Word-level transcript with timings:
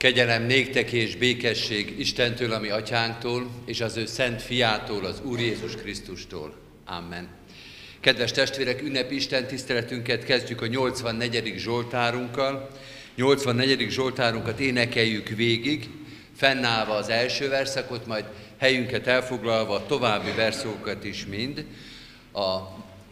Kegyelem 0.00 0.42
néktek 0.42 0.92
és 0.92 1.16
békesség 1.16 1.98
Istentől, 1.98 2.52
ami 2.52 2.68
atyánktól, 2.68 3.50
és 3.66 3.80
az 3.80 3.96
ő 3.96 4.06
szent 4.06 4.42
fiától, 4.42 5.04
az 5.04 5.20
Úr 5.24 5.40
Jézus 5.40 5.74
Krisztustól. 5.74 6.54
Amen. 6.86 7.28
Kedves 8.00 8.32
testvérek, 8.32 8.82
ünnepi 8.82 9.14
Isten 9.14 9.46
tiszteletünket 9.46 10.24
kezdjük 10.24 10.62
a 10.62 10.66
84. 10.66 11.54
Zsoltárunkkal. 11.56 12.70
84. 13.16 13.90
Zsoltárunkat 13.90 14.60
énekeljük 14.60 15.28
végig, 15.28 15.88
fennállva 16.36 16.94
az 16.94 17.08
első 17.08 17.48
verszakot, 17.48 18.06
majd 18.06 18.24
helyünket 18.58 19.06
elfoglalva 19.06 19.74
a 19.74 19.86
további 19.86 20.30
verszókat 20.36 21.04
is 21.04 21.26
mind. 21.26 21.64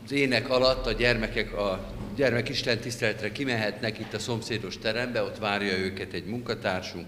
Az 0.08 0.14
ének 0.14 0.50
alatt 0.50 0.86
a 0.86 0.92
gyermekek 0.92 1.56
a 1.56 1.94
gyermek 2.16 2.48
Isten 2.48 2.78
tiszteletre 2.78 3.32
kimehetnek 3.32 3.98
itt 3.98 4.14
a 4.14 4.18
szomszédos 4.18 4.78
terembe, 4.78 5.22
ott 5.22 5.38
várja 5.38 5.78
őket 5.78 6.12
egy 6.12 6.24
munkatársunk, 6.24 7.06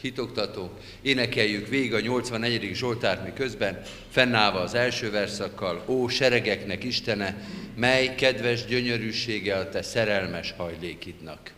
hitoktató. 0.00 0.70
Énekeljük 1.02 1.68
végig 1.68 1.94
a 1.94 2.00
84. 2.00 2.74
Zsoltárt 2.74 3.24
mi 3.24 3.32
közben, 3.32 3.80
fennállva 4.10 4.60
az 4.60 4.74
első 4.74 5.10
verszakkal, 5.10 5.84
Ó, 5.86 6.08
seregeknek 6.08 6.84
Istene, 6.84 7.36
mely 7.76 8.14
kedves 8.14 8.64
gyönyörűsége 8.64 9.56
a 9.56 9.68
te 9.68 9.82
szerelmes 9.82 10.54
hajlékidnak. 10.56 11.52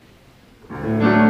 thank 0.68 1.23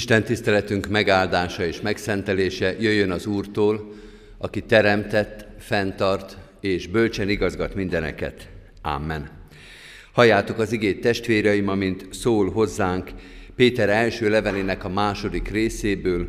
Isten 0.00 0.24
tiszteletünk 0.24 0.88
megáldása 0.88 1.64
és 1.64 1.80
megszentelése 1.80 2.76
jöjjön 2.80 3.10
az 3.10 3.26
Úrtól, 3.26 3.92
aki 4.38 4.62
teremtett, 4.62 5.46
fenntart 5.58 6.38
és 6.60 6.86
bölcsen 6.86 7.28
igazgat 7.28 7.74
mindeneket. 7.74 8.48
Amen. 8.82 9.30
Halljátok 10.12 10.58
az 10.58 10.72
igét 10.72 11.00
testvéreim, 11.00 11.68
amint 11.68 12.06
szól 12.10 12.50
hozzánk 12.50 13.10
Péter 13.56 13.88
első 13.88 14.28
levelének 14.28 14.84
a 14.84 14.88
második 14.88 15.48
részéből, 15.48 16.28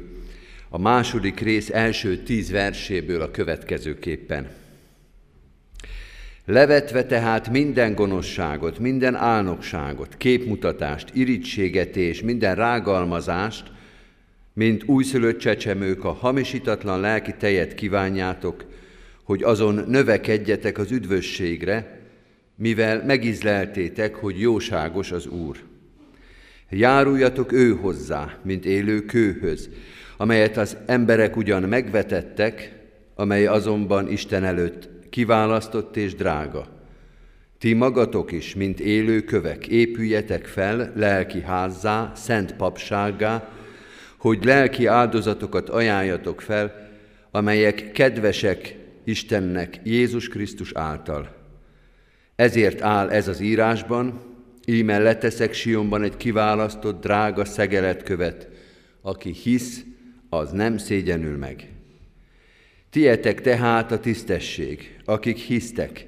a 0.70 0.78
második 0.78 1.40
rész 1.40 1.70
első 1.70 2.18
tíz 2.18 2.52
verséből 2.52 3.22
a 3.22 3.32
következőképpen. 3.32 4.50
Levetve 6.52 7.06
tehát 7.06 7.50
minden 7.50 7.96
gonoszságot, 7.96 8.80
minden 8.80 9.16
álnokságot, 9.16 10.18
képmutatást, 10.18 11.10
irítséget 11.14 11.96
és 11.96 12.22
minden 12.22 12.56
rágalmazást, 12.56 13.72
mint 14.54 14.84
újszülött 14.84 15.40
csecsemők 15.40 16.04
a 16.04 16.12
hamisítatlan 16.12 17.00
lelki 17.00 17.34
tejet 17.38 17.74
kívánjátok, 17.74 18.66
hogy 19.24 19.44
azon 19.44 19.84
növekedjetek 19.88 20.78
az 20.78 20.92
üdvösségre, 20.92 22.00
mivel 22.56 23.04
megizleltétek, 23.06 24.16
hogy 24.16 24.40
jóságos 24.40 25.12
az 25.12 25.28
Úr. 25.28 25.58
Járuljatok 26.70 27.52
ő 27.52 27.76
hozzá, 27.76 28.38
mint 28.44 28.66
élő 28.66 29.06
kőhöz, 29.06 29.70
amelyet 30.18 30.58
az 30.58 30.78
emberek 30.86 31.36
ugyan 31.36 31.64
megvetettek, 31.64 32.72
amely 33.16 33.46
azonban 33.46 34.10
Isten 34.10 34.44
előtt 34.44 34.91
kiválasztott 35.12 35.98
és 35.98 36.16
drága. 36.16 36.68
Ti 37.58 37.74
magatok 37.74 38.32
is, 38.32 38.56
mint 38.56 38.80
élő 38.80 39.22
kövek, 39.22 39.68
épüljetek 39.68 40.46
fel 40.46 40.92
lelki 40.96 41.42
házzá, 41.42 42.12
szent 42.16 42.56
papsággá, 42.56 43.50
hogy 44.18 44.44
lelki 44.44 44.86
áldozatokat 44.86 45.70
ajánljatok 45.70 46.42
fel, 46.42 46.90
amelyek 47.32 47.92
kedvesek 47.92 48.76
Istennek 49.04 49.80
Jézus 49.84 50.28
Krisztus 50.28 50.72
által. 50.74 51.36
Ezért 52.36 52.82
áll 52.82 53.10
ez 53.10 53.28
az 53.28 53.40
írásban, 53.40 54.22
íme 54.66 55.00
leteszek 55.00 55.54
Sionban 55.54 56.04
egy 56.04 56.18
kiválasztott, 56.18 57.02
drága 57.02 57.46
szegeletkövet, 57.46 58.50
aki 59.02 59.32
hisz, 59.32 59.84
az 60.30 60.52
nem 60.52 60.78
szégyenül 60.78 61.38
meg. 61.38 61.71
Tietek 62.92 63.42
tehát 63.42 63.92
a 63.92 64.00
tisztesség, 64.00 64.98
akik 65.06 65.38
hisztek, 65.38 66.08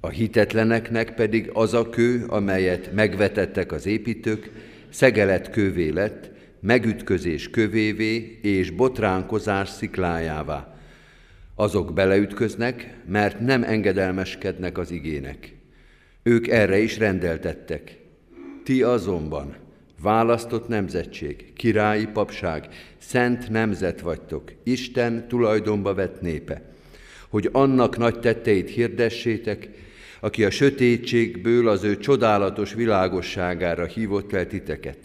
a 0.00 0.08
hitetleneknek 0.08 1.14
pedig 1.14 1.50
az 1.52 1.74
a 1.74 1.88
kő, 1.88 2.24
amelyet 2.26 2.92
megvetettek 2.92 3.72
az 3.72 3.86
építők, 3.86 4.50
szegelet 4.88 5.50
kővé 5.50 5.88
lett, 5.88 6.30
megütközés 6.60 7.50
kövévé 7.50 8.38
és 8.42 8.70
botránkozás 8.70 9.68
sziklájává. 9.68 10.78
Azok 11.54 11.94
beleütköznek, 11.94 12.94
mert 13.06 13.40
nem 13.40 13.62
engedelmeskednek 13.62 14.78
az 14.78 14.90
igének. 14.90 15.54
Ők 16.22 16.48
erre 16.48 16.78
is 16.78 16.98
rendeltettek. 16.98 17.98
Ti 18.64 18.82
azonban 18.82 19.56
választott 20.02 20.68
nemzetség, 20.68 21.52
királyi 21.52 22.06
papság, 22.06 22.68
szent 22.98 23.50
nemzet 23.50 24.00
vagytok, 24.00 24.52
Isten 24.62 25.28
tulajdonba 25.28 25.94
vett 25.94 26.20
népe, 26.20 26.62
hogy 27.28 27.48
annak 27.52 27.96
nagy 27.96 28.20
tetteit 28.20 28.70
hirdessétek, 28.70 29.68
aki 30.20 30.44
a 30.44 30.50
sötétségből 30.50 31.68
az 31.68 31.84
ő 31.84 31.96
csodálatos 31.96 32.74
világosságára 32.74 33.86
hívott 33.86 34.32
el 34.32 34.46
titeket, 34.46 34.98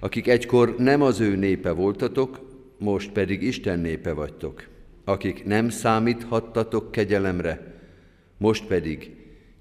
akik 0.00 0.28
egykor 0.28 0.74
nem 0.78 1.02
az 1.02 1.20
ő 1.20 1.36
népe 1.36 1.70
voltatok, 1.70 2.40
most 2.78 3.10
pedig 3.10 3.42
Isten 3.42 3.78
népe 3.78 4.12
vagytok, 4.12 4.68
akik 5.04 5.44
nem 5.44 5.68
számíthattatok 5.68 6.92
kegyelemre, 6.92 7.74
most 8.36 8.64
pedig 8.64 9.10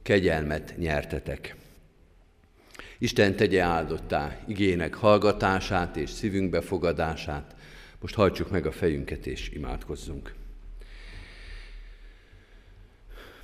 kegyelmet 0.03 0.73
nyertetek. 0.77 1.55
Isten 3.01 3.35
tegye 3.35 3.61
áldottá 3.61 4.37
igének 4.47 4.93
hallgatását 4.93 5.97
és 5.97 6.09
szívünk 6.09 6.49
befogadását. 6.49 7.55
Most 8.01 8.15
hajtsuk 8.15 8.51
meg 8.51 8.65
a 8.65 8.71
fejünket 8.71 9.27
és 9.27 9.49
imádkozzunk. 9.49 10.33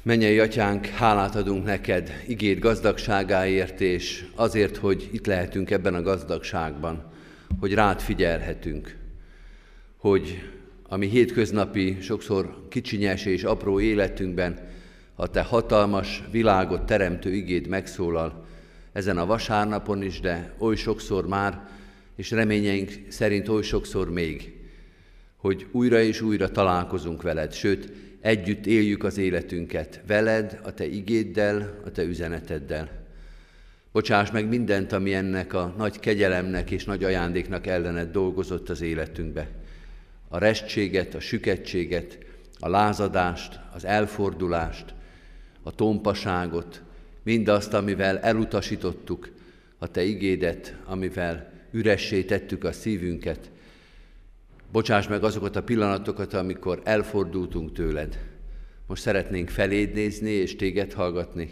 Mennyei 0.02 0.40
atyánk, 0.40 0.86
hálát 0.86 1.36
adunk 1.36 1.66
neked 1.66 2.24
igét 2.28 2.60
gazdagságáért, 2.60 3.82
és 3.82 4.26
azért, 4.36 4.78
hogy 4.78 5.10
itt 5.12 5.26
lehetünk 5.26 5.72
ebben 5.72 5.94
a 5.94 6.02
gazdagságban, 6.02 7.12
hogy 7.60 7.74
rád 7.74 8.00
figyelhetünk, 8.00 8.98
hogy 9.98 10.50
a 10.84 10.98
mi 10.98 11.08
hétköznapi, 11.08 11.98
sokszor 12.02 12.68
kicsinyes 12.70 13.26
és 13.26 13.44
apró 13.44 13.80
életünkben, 13.80 14.70
ha 15.16 15.28
te 15.28 15.42
hatalmas 15.42 16.24
világot 16.32 16.86
teremtő 16.86 17.34
igét 17.34 17.68
megszólal, 17.68 18.46
ezen 18.98 19.18
a 19.18 19.26
vasárnapon 19.26 20.02
is, 20.02 20.20
de 20.20 20.54
oly 20.58 20.76
sokszor 20.76 21.28
már, 21.28 21.68
és 22.16 22.32
reményeink 22.32 22.92
szerint 23.08 23.48
oly 23.48 23.62
sokszor 23.62 24.10
még, 24.10 24.54
hogy 25.36 25.68
újra 25.72 26.02
és 26.02 26.22
újra 26.22 26.52
találkozunk 26.52 27.22
veled, 27.22 27.54
sőt, 27.54 27.92
együtt 28.22 28.66
éljük 28.66 29.04
az 29.04 29.18
életünket 29.18 30.02
veled, 30.08 30.60
a 30.64 30.74
te 30.74 30.86
igéddel, 30.86 31.82
a 31.86 31.92
te 31.92 32.04
üzeneteddel. 32.04 32.90
Bocsáss 33.92 34.32
meg 34.32 34.48
mindent, 34.48 34.92
ami 34.92 35.14
ennek 35.14 35.54
a 35.54 35.74
nagy 35.78 36.00
kegyelemnek 36.00 36.72
és 36.72 36.86
nagy 36.86 37.04
ajándéknak 37.04 37.68
ellened 37.68 38.12
dolgozott 38.12 38.70
az 38.70 38.82
életünkbe. 38.82 39.48
A 40.28 40.38
restséget, 40.38 41.16
a 41.16 41.20
süketséget, 41.20 42.18
a 42.60 42.70
lázadást, 42.70 43.60
az 43.74 43.86
elfordulást, 43.86 44.94
a 45.64 45.72
tompaságot, 45.72 46.82
mindazt, 47.28 47.74
amivel 47.74 48.20
elutasítottuk 48.20 49.30
a 49.78 49.88
Te 49.92 50.04
igédet, 50.04 50.76
amivel 50.86 51.52
üressé 51.72 52.24
tettük 52.24 52.64
a 52.64 52.72
szívünket. 52.72 53.52
Bocsáss 54.72 55.08
meg 55.08 55.24
azokat 55.24 55.56
a 55.56 55.64
pillanatokat, 55.64 56.34
amikor 56.34 56.82
elfordultunk 56.84 57.74
tőled. 57.74 58.20
Most 58.86 59.02
szeretnénk 59.02 59.50
feléd 59.50 59.94
nézni 59.94 60.30
és 60.30 60.56
téged 60.56 60.94
hallgatni, 60.94 61.50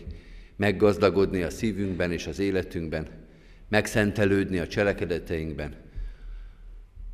meggazdagodni 0.56 1.42
a 1.42 1.50
szívünkben 1.50 2.12
és 2.12 2.28
az 2.28 2.40
életünkben, 2.40 3.08
megszentelődni 3.70 4.60
a 4.60 4.68
cselekedeteinkben, 4.68 5.74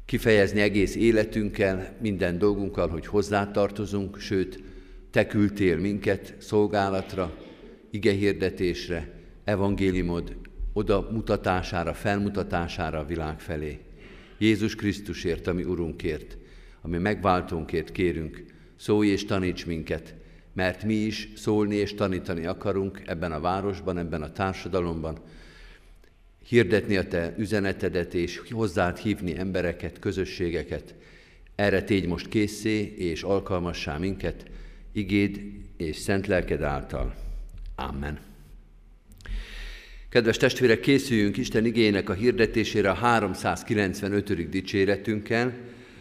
kifejezni 0.05 0.61
egész 0.61 0.95
életünkkel, 0.95 1.95
minden 2.01 2.37
dolgunkkal, 2.37 2.87
hogy 2.87 3.05
hozzátartozunk, 3.05 4.19
sőt, 4.19 4.63
te 5.11 5.27
küldtél 5.27 5.77
minket 5.77 6.35
szolgálatra, 6.39 7.49
igehirdetésre, 7.91 9.09
evangéliumod 9.43 10.35
oda 10.73 11.07
mutatására, 11.11 11.93
felmutatására 11.93 12.99
a 12.99 13.05
világ 13.05 13.39
felé. 13.39 13.79
Jézus 14.37 14.75
Krisztusért, 14.75 15.47
ami 15.47 15.63
Urunkért, 15.63 16.37
ami 16.81 16.97
megváltónkért 16.97 17.91
kérünk, 17.91 18.43
szólj 18.75 19.07
és 19.07 19.25
taníts 19.25 19.65
minket, 19.65 20.15
mert 20.53 20.83
mi 20.83 20.93
is 20.93 21.29
szólni 21.35 21.75
és 21.75 21.93
tanítani 21.93 22.45
akarunk 22.45 23.01
ebben 23.05 23.31
a 23.31 23.39
városban, 23.39 23.97
ebben 23.97 24.21
a 24.21 24.31
társadalomban, 24.31 25.17
hirdetni 26.47 26.97
a 26.97 27.07
te 27.07 27.35
üzenetedet 27.37 28.13
és 28.13 28.41
hozzád 28.49 28.97
hívni 28.97 29.37
embereket, 29.37 29.99
közösségeket. 29.99 30.95
Erre 31.55 31.83
tégy 31.83 32.07
most 32.07 32.27
készé 32.27 32.93
és 32.97 33.23
alkalmassá 33.23 33.97
minket, 33.97 34.45
igéd 34.91 35.41
és 35.77 35.95
szent 35.95 36.27
lelked 36.27 36.61
által. 36.61 37.30
Amen. 37.87 38.19
Kedves 40.09 40.37
testvérek, 40.37 40.79
készüljünk 40.79 41.37
Isten 41.37 41.65
igének 41.65 42.09
a 42.09 42.13
hirdetésére 42.13 42.89
a 42.89 42.93
395. 42.93 44.49
dicséretünkkel. 44.49 45.53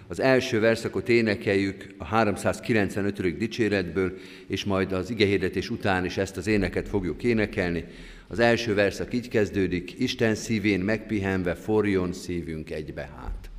Az 0.06 0.20
első 0.20 0.60
verszakot 0.60 1.08
énekeljük 1.08 1.94
a 1.98 2.04
395. 2.04 3.36
dicséretből, 3.36 4.18
és 4.46 4.64
majd 4.64 4.92
az 4.92 5.10
igehirdetés 5.10 5.70
után 5.70 6.04
is 6.04 6.16
ezt 6.16 6.36
az 6.36 6.46
éneket 6.46 6.88
fogjuk 6.88 7.22
énekelni. 7.22 7.84
Az 8.28 8.38
első 8.38 8.74
verszak 8.74 9.14
így 9.14 9.28
kezdődik, 9.28 9.98
Isten 9.98 10.34
szívén 10.34 10.80
megpihenve 10.80 11.54
forjon 11.54 12.12
szívünk 12.12 12.70
egybe 12.70 13.10
hát. 13.16 13.50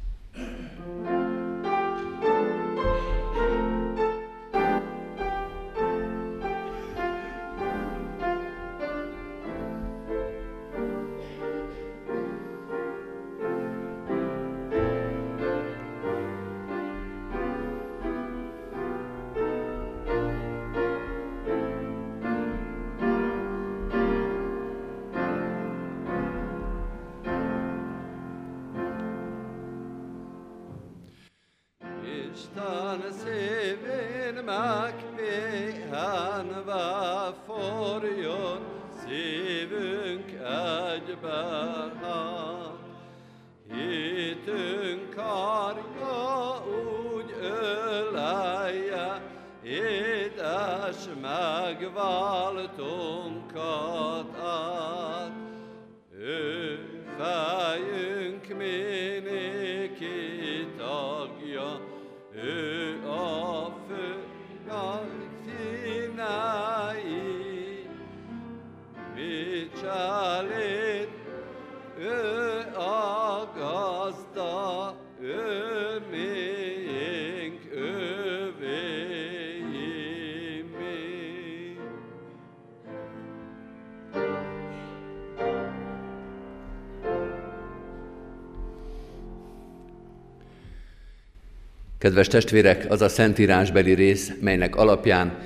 Kedves 92.02 92.28
testvérek, 92.28 92.86
az 92.90 93.02
a 93.02 93.10
szentírásbeli 93.10 93.94
rész, 93.94 94.32
melynek 94.40 94.76
alapján 94.76 95.38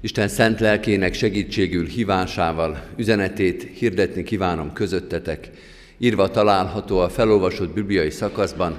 Isten 0.00 0.28
szent 0.28 0.60
lelkének 0.60 1.14
segítségül 1.14 1.86
hívásával 1.86 2.84
üzenetét 2.96 3.68
hirdetni 3.74 4.22
kívánom 4.22 4.72
közöttetek. 4.72 5.50
Írva 5.98 6.30
található 6.30 6.98
a 6.98 7.08
felolvasott 7.08 7.74
bibliai 7.74 8.10
szakaszban, 8.10 8.76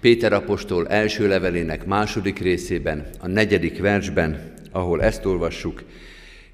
Péter 0.00 0.32
apostol 0.32 0.88
első 0.88 1.28
levelének 1.28 1.86
második 1.86 2.38
részében, 2.38 3.06
a 3.20 3.26
negyedik 3.26 3.80
versben, 3.80 4.52
ahol 4.72 5.02
ezt 5.02 5.24
olvassuk, 5.24 5.82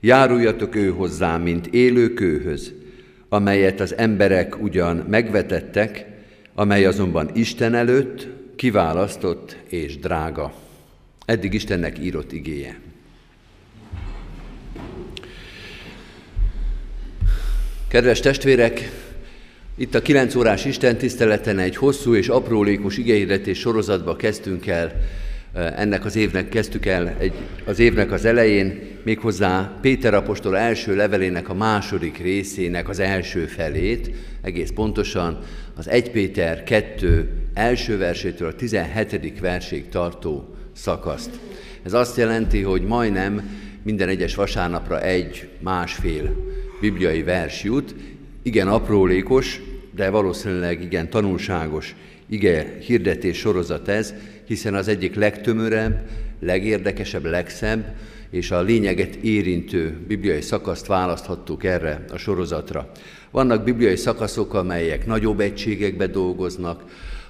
Járuljatok 0.01 0.75
ő 0.75 0.91
hozzá, 0.91 1.37
mint 1.37 1.67
élő 1.67 2.15
kőhöz, 2.15 2.73
amelyet 3.29 3.81
az 3.81 3.97
emberek 3.97 4.63
ugyan 4.63 4.97
megvetettek, 5.09 6.07
amely 6.55 6.85
azonban 6.85 7.31
Isten 7.35 7.75
előtt 7.75 8.29
kiválasztott 8.57 9.34
és 9.75 9.99
drága. 9.99 10.53
Eddig 11.25 11.55
Istennek 11.55 11.99
írott 11.99 12.33
igéje. 12.33 12.81
Kedves 17.89 18.21
testvérek, 18.21 18.91
itt 19.77 19.95
a 19.95 20.03
9 20.03 20.35
órás 20.35 20.65
Isten 20.65 20.97
tiszteleten 20.97 21.59
egy 21.59 21.77
hosszú 21.77 22.15
és 22.15 22.29
aprólékos 22.29 22.97
igényretés 22.99 23.59
sorozatba 23.59 24.17
kezdtünk 24.17 24.67
el, 24.67 24.93
ennek 25.55 26.05
az 26.05 26.17
évnek 26.17 26.49
kezdtük 26.49 26.87
el 26.87 27.17
egy, 27.19 27.33
az 27.65 27.79
évnek 27.79 28.13
az 28.13 28.25
elején, 28.25 28.81
méghozzá 29.03 29.79
Péter 29.81 30.15
apostol 30.15 30.57
első 30.57 30.97
levelének 30.97 31.49
a 31.49 31.55
második 31.55 32.19
részének 32.19 32.89
az 32.89 32.99
első 32.99 33.47
felét, 33.47 34.11
egész 34.43 34.71
pontosan 34.75 35.39
az 35.75 35.89
1 35.89 36.11
Péter 36.11 36.65
2 36.65 37.44
első 37.55 37.99
versétől 37.99 38.49
a 38.49 38.55
17. 38.55 39.41
verség 39.41 39.89
tartó 39.89 40.55
szakaszt. 40.73 41.31
Ez 41.83 41.93
azt 41.93 42.17
jelenti, 42.17 42.63
hogy 42.63 42.83
majdnem 42.83 43.51
minden 43.83 44.09
egyes 44.09 44.35
vasárnapra 44.35 45.03
egy 45.03 45.49
másfél 45.61 46.37
bibliai 46.81 47.23
vers 47.23 47.63
jut, 47.63 47.95
igen 48.43 48.69
aprólékos, 48.69 49.61
de 49.95 50.11
valószínűleg 50.11 50.83
igen 50.83 51.11
tanulságos 51.11 51.95
ige 52.29 52.77
hirdetés 52.81 53.39
sorozat 53.39 53.89
ez, 53.89 54.15
hiszen 54.47 54.75
az 54.75 54.89
egyik 54.89 55.15
legtömörebb, 55.15 56.09
legérdekesebb, 56.41 57.25
legszebb, 57.25 57.95
és 58.31 58.51
a 58.51 58.63
lényeget 58.63 59.15
érintő 59.15 59.97
bibliai 60.07 60.41
szakaszt 60.41 60.87
választhattuk 60.87 61.65
erre 61.65 62.05
a 62.11 62.17
sorozatra. 62.17 62.91
Vannak 63.31 63.65
bibliai 63.65 63.97
szakaszok, 63.97 64.55
amelyek 64.55 65.07
nagyobb 65.07 65.41
egységekbe 65.41 66.07
dolgoznak, 66.07 66.85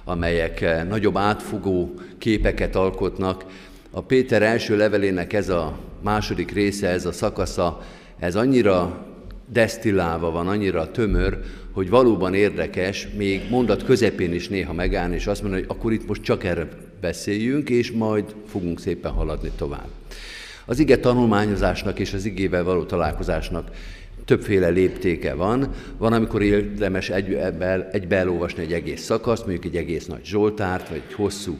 amelyek 0.05 0.85
nagyobb 0.89 1.17
átfogó 1.17 1.93
képeket 2.17 2.75
alkotnak. 2.75 3.45
A 3.91 4.01
Péter 4.01 4.41
első 4.41 4.77
levelének 4.77 5.33
ez 5.33 5.49
a 5.49 5.77
második 6.01 6.51
része, 6.51 6.87
ez 6.87 7.05
a 7.05 7.11
szakasza, 7.11 7.81
ez 8.19 8.35
annyira 8.35 9.05
desztillálva 9.47 10.31
van, 10.31 10.47
annyira 10.47 10.91
tömör, 10.91 11.39
hogy 11.71 11.89
valóban 11.89 12.33
érdekes, 12.33 13.07
még 13.17 13.41
mondat 13.49 13.83
közepén 13.83 14.33
is 14.33 14.47
néha 14.47 14.73
megállni, 14.73 15.15
és 15.15 15.27
azt 15.27 15.41
mondani, 15.41 15.61
hogy 15.61 15.75
akkor 15.77 15.93
itt 15.93 16.07
most 16.07 16.21
csak 16.21 16.43
erre 16.43 16.67
beszéljünk, 17.01 17.69
és 17.69 17.91
majd 17.91 18.35
fogunk 18.47 18.79
szépen 18.79 19.11
haladni 19.11 19.51
tovább. 19.55 19.87
Az 20.65 20.79
ige 20.79 20.97
tanulmányozásnak 20.99 21.99
és 21.99 22.13
az 22.13 22.25
igével 22.25 22.63
való 22.63 22.83
találkozásnak 22.83 23.69
többféle 24.25 24.67
léptéke 24.67 25.33
van. 25.33 25.69
Van, 25.97 26.13
amikor 26.13 26.41
érdemes 26.41 27.09
egy, 27.09 27.33
egybe 27.91 28.15
elolvasni 28.15 28.61
egy 28.63 28.73
egész 28.73 29.01
szakaszt, 29.01 29.45
mondjuk 29.45 29.65
egy 29.65 29.75
egész 29.75 30.05
nagy 30.05 30.25
Zsoltárt, 30.25 30.89
vagy 30.89 31.01
egy 31.07 31.13
hosszú 31.13 31.57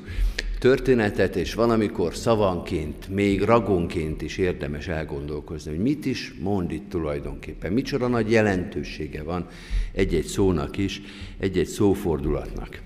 történetet, 0.60 1.36
és 1.36 1.53
valamikor 1.53 2.15
szavanként, 2.15 3.10
még 3.10 3.41
ragonként 3.41 4.22
is 4.22 4.38
érdemes 4.38 4.88
elgondolkozni, 4.88 5.72
hogy 5.72 5.79
mit 5.79 6.05
is 6.05 6.34
mond 6.39 6.72
itt 6.72 6.89
tulajdonképpen, 6.89 7.74
micsoda 7.74 8.07
nagy 8.07 8.31
jelentősége 8.31 9.24
van 9.24 9.48
egy-egy 9.93 10.25
szónak 10.25 10.77
is, 10.77 11.01
egy-egy 11.39 11.67
szófordulatnak. 11.67 12.79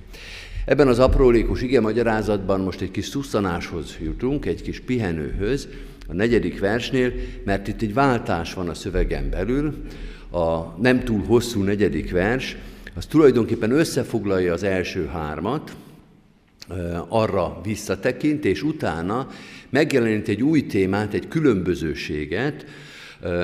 Ebben 0.65 0.87
az 0.87 0.99
aprólékos 0.99 1.61
ige 1.61 1.81
magyarázatban 1.81 2.61
most 2.61 2.81
egy 2.81 2.91
kis 2.91 3.05
szusszanáshoz 3.05 3.97
jutunk, 4.01 4.45
egy 4.45 4.61
kis 4.61 4.79
pihenőhöz, 4.79 5.67
a 6.09 6.13
negyedik 6.13 6.59
versnél, 6.59 7.11
mert 7.43 7.67
itt 7.67 7.81
egy 7.81 7.93
váltás 7.93 8.53
van 8.53 8.69
a 8.69 8.73
szövegen 8.73 9.29
belül, 9.29 9.73
a 10.31 10.81
nem 10.81 11.03
túl 11.03 11.23
hosszú 11.23 11.61
negyedik 11.61 12.11
vers, 12.11 12.57
az 12.95 13.05
tulajdonképpen 13.05 13.71
összefoglalja 13.71 14.53
az 14.53 14.63
első 14.63 15.05
hármat, 15.05 15.75
arra 17.07 17.59
visszatekint, 17.63 18.45
és 18.45 18.63
utána 18.63 19.27
megjelenít 19.69 20.27
egy 20.27 20.43
új 20.43 20.65
témát, 20.65 21.13
egy 21.13 21.27
különbözőséget, 21.27 22.65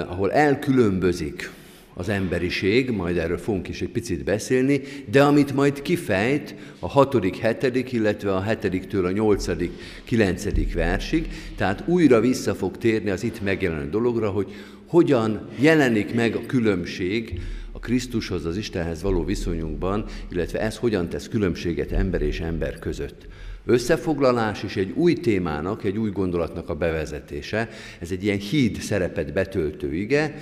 ahol 0.07 0.31
elkülönbözik 0.31 1.51
az 1.97 2.09
emberiség, 2.09 2.89
majd 2.89 3.17
erről 3.17 3.37
fogunk 3.37 3.67
is 3.67 3.81
egy 3.81 3.89
picit 3.89 4.23
beszélni, 4.23 4.81
de 5.11 5.23
amit 5.23 5.53
majd 5.53 5.81
kifejt 5.81 6.55
a 6.79 6.87
hatodik, 6.87 7.37
hetedik, 7.37 7.91
illetve 7.91 8.35
a 8.35 8.41
hetediktől 8.41 9.05
a 9.05 9.11
nyolcadik, 9.11 9.71
kilencedik 10.03 10.73
versig, 10.73 11.27
tehát 11.55 11.83
újra 11.85 12.19
vissza 12.19 12.55
fog 12.55 12.77
térni 12.77 13.09
az 13.09 13.23
itt 13.23 13.41
megjelenő 13.41 13.89
dologra, 13.89 14.29
hogy 14.29 14.53
hogyan 14.87 15.47
jelenik 15.59 16.13
meg 16.13 16.35
a 16.35 16.45
különbség 16.45 17.41
a 17.71 17.79
Krisztushoz, 17.79 18.45
az 18.45 18.57
Istenhez 18.57 19.01
való 19.01 19.23
viszonyunkban, 19.23 20.05
illetve 20.31 20.59
ez 20.59 20.77
hogyan 20.77 21.09
tesz 21.09 21.27
különbséget 21.27 21.91
ember 21.91 22.21
és 22.21 22.39
ember 22.39 22.79
között. 22.79 23.27
Összefoglalás 23.65 24.63
is 24.63 24.75
egy 24.75 24.91
új 24.95 25.13
témának, 25.13 25.83
egy 25.83 25.97
új 25.97 26.09
gondolatnak 26.09 26.69
a 26.69 26.75
bevezetése. 26.75 27.69
Ez 27.99 28.11
egy 28.11 28.23
ilyen 28.23 28.37
híd 28.37 28.75
szerepet 28.75 29.33
betöltő 29.33 29.93
ige, 29.93 30.35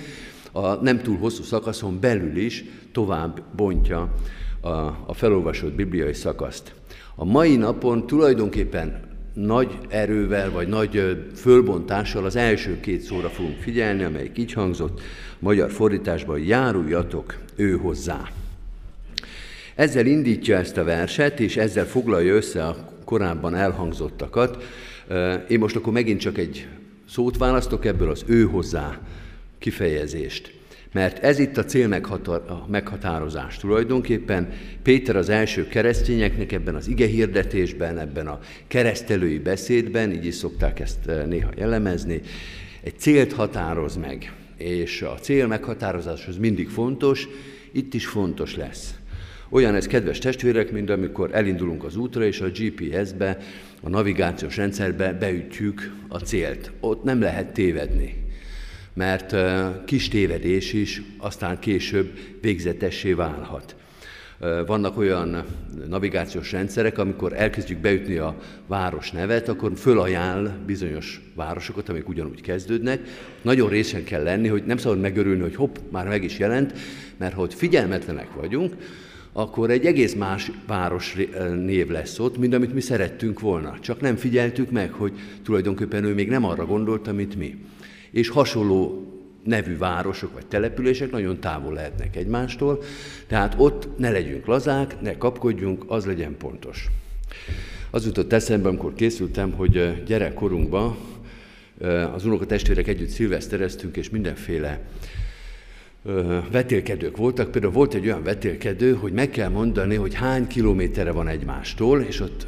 a 0.56 0.74
nem 0.74 1.02
túl 1.02 1.18
hosszú 1.18 1.42
szakaszon 1.42 2.00
belül 2.00 2.36
is 2.36 2.64
tovább 2.92 3.42
bontja 3.56 4.14
a, 4.60 4.68
a 5.06 5.14
felolvasott 5.14 5.72
bibliai 5.72 6.12
szakaszt. 6.12 6.74
A 7.14 7.24
mai 7.24 7.56
napon 7.56 8.06
tulajdonképpen 8.06 9.00
nagy 9.32 9.78
erővel, 9.88 10.50
vagy 10.50 10.68
nagy 10.68 11.24
fölbontással 11.34 12.24
az 12.24 12.36
első 12.36 12.80
két 12.80 13.00
szóra 13.00 13.28
fogunk 13.28 13.58
figyelni, 13.58 14.02
amelyik 14.02 14.38
így 14.38 14.52
hangzott, 14.52 15.00
magyar 15.38 15.70
fordításban 15.70 16.38
járuljatok 16.38 17.38
ő 17.56 17.76
hozzá. 17.76 18.28
Ezzel 19.74 20.06
indítja 20.06 20.56
ezt 20.56 20.76
a 20.76 20.84
verset, 20.84 21.40
és 21.40 21.56
ezzel 21.56 21.86
foglalja 21.86 22.34
össze 22.34 22.66
a 22.66 22.76
korábban 23.04 23.54
elhangzottakat. 23.54 24.64
Én 25.48 25.58
most 25.58 25.76
akkor 25.76 25.92
megint 25.92 26.20
csak 26.20 26.38
egy 26.38 26.68
szót 27.08 27.36
választok 27.36 27.84
ebből 27.84 28.10
az 28.10 28.24
ő 28.26 28.44
hozzá 28.44 28.98
kifejezést. 29.64 30.52
Mert 30.92 31.18
ez 31.18 31.38
itt 31.38 31.56
a 31.56 31.64
cél 31.64 32.02
meghatározás 32.68 33.56
tulajdonképpen. 33.56 34.52
Péter 34.82 35.16
az 35.16 35.28
első 35.28 35.66
keresztényeknek 35.66 36.52
ebben 36.52 36.74
az 36.74 36.88
ige 36.88 37.06
hirdetésben, 37.06 37.98
ebben 37.98 38.26
a 38.26 38.40
keresztelői 38.66 39.38
beszédben, 39.38 40.12
így 40.12 40.26
is 40.26 40.34
szokták 40.34 40.80
ezt 40.80 41.06
eh, 41.06 41.26
néha 41.26 41.50
jellemezni, 41.56 42.20
egy 42.82 42.98
célt 42.98 43.32
határoz 43.32 43.96
meg. 43.96 44.32
És 44.56 45.02
a 45.02 45.14
cél 45.20 45.46
meghatározáshoz 45.46 46.36
mindig 46.36 46.68
fontos, 46.68 47.28
itt 47.72 47.94
is 47.94 48.06
fontos 48.06 48.56
lesz. 48.56 48.94
Olyan 49.48 49.74
ez, 49.74 49.86
kedves 49.86 50.18
testvérek, 50.18 50.72
mint 50.72 50.90
amikor 50.90 51.30
elindulunk 51.32 51.84
az 51.84 51.96
útra, 51.96 52.24
és 52.24 52.40
a 52.40 52.48
GPS-be, 52.48 53.38
a 53.82 53.88
navigációs 53.88 54.56
rendszerbe 54.56 55.12
beütjük 55.12 55.92
a 56.08 56.18
célt. 56.18 56.70
Ott 56.80 57.02
nem 57.02 57.20
lehet 57.20 57.52
tévedni 57.52 58.23
mert 58.94 59.34
kis 59.84 60.08
tévedés 60.08 60.72
is 60.72 61.02
aztán 61.18 61.58
később 61.58 62.18
végzetessé 62.40 63.12
válhat. 63.12 63.76
Vannak 64.66 64.98
olyan 64.98 65.44
navigációs 65.88 66.52
rendszerek, 66.52 66.98
amikor 66.98 67.32
elkezdjük 67.32 67.78
beütni 67.78 68.16
a 68.16 68.36
város 68.66 69.10
nevet, 69.10 69.48
akkor 69.48 69.72
fölajánl 69.76 70.50
bizonyos 70.66 71.20
városokat, 71.34 71.88
amik 71.88 72.08
ugyanúgy 72.08 72.40
kezdődnek. 72.40 73.00
Nagyon 73.42 73.68
részen 73.68 74.04
kell 74.04 74.22
lenni, 74.22 74.48
hogy 74.48 74.64
nem 74.64 74.76
szabad 74.76 75.00
megörülni, 75.00 75.40
hogy 75.40 75.54
hopp, 75.54 75.76
már 75.90 76.08
meg 76.08 76.24
is 76.24 76.38
jelent, 76.38 76.72
mert 77.16 77.34
ha 77.34 77.42
ott 77.42 77.54
figyelmetlenek 77.54 78.34
vagyunk, 78.34 78.74
akkor 79.32 79.70
egy 79.70 79.86
egész 79.86 80.14
más 80.14 80.50
város 80.66 81.16
név 81.64 81.88
lesz 81.88 82.18
ott, 82.18 82.38
mint 82.38 82.54
amit 82.54 82.74
mi 82.74 82.80
szerettünk 82.80 83.40
volna. 83.40 83.78
Csak 83.80 84.00
nem 84.00 84.16
figyeltük 84.16 84.70
meg, 84.70 84.92
hogy 84.92 85.12
tulajdonképpen 85.42 86.04
ő 86.04 86.14
még 86.14 86.28
nem 86.28 86.44
arra 86.44 86.66
gondolt, 86.66 87.08
amit 87.08 87.36
mi. 87.36 87.56
És 88.14 88.28
hasonló 88.28 89.06
nevű 89.44 89.76
városok 89.76 90.32
vagy 90.32 90.46
települések 90.46 91.10
nagyon 91.10 91.40
távol 91.40 91.72
lehetnek 91.72 92.16
egymástól, 92.16 92.82
tehát 93.26 93.54
ott 93.56 93.98
ne 93.98 94.10
legyünk 94.10 94.46
lazák, 94.46 95.00
ne 95.00 95.16
kapkodjunk, 95.16 95.84
az 95.86 96.06
legyen 96.06 96.36
pontos. 96.36 96.86
Az 97.90 98.06
jutott 98.06 98.32
eszembe, 98.32 98.68
amikor 98.68 98.94
készültem, 98.94 99.52
hogy 99.52 100.02
gyerekkorunkban 100.06 100.96
az 102.14 102.24
unokatestvérek 102.24 102.86
együtt 102.86 103.08
szilvesztereztünk, 103.08 103.96
és 103.96 104.10
mindenféle 104.10 104.80
vetélkedők 106.50 107.16
voltak. 107.16 107.50
Például 107.50 107.72
volt 107.72 107.94
egy 107.94 108.04
olyan 108.04 108.22
vetélkedő, 108.22 108.94
hogy 108.94 109.12
meg 109.12 109.30
kell 109.30 109.48
mondani, 109.48 109.94
hogy 109.94 110.14
hány 110.14 110.46
kilométerre 110.46 111.10
van 111.10 111.28
egymástól, 111.28 112.00
és 112.00 112.20
ott 112.20 112.46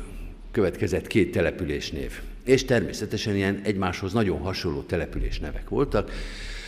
következett 0.50 1.06
két 1.06 1.30
településnév. 1.32 2.20
És 2.46 2.64
természetesen 2.64 3.36
ilyen 3.36 3.60
egymáshoz 3.64 4.12
nagyon 4.12 4.38
hasonló 4.38 4.80
település 4.80 5.38
nevek 5.38 5.68
voltak, 5.68 6.10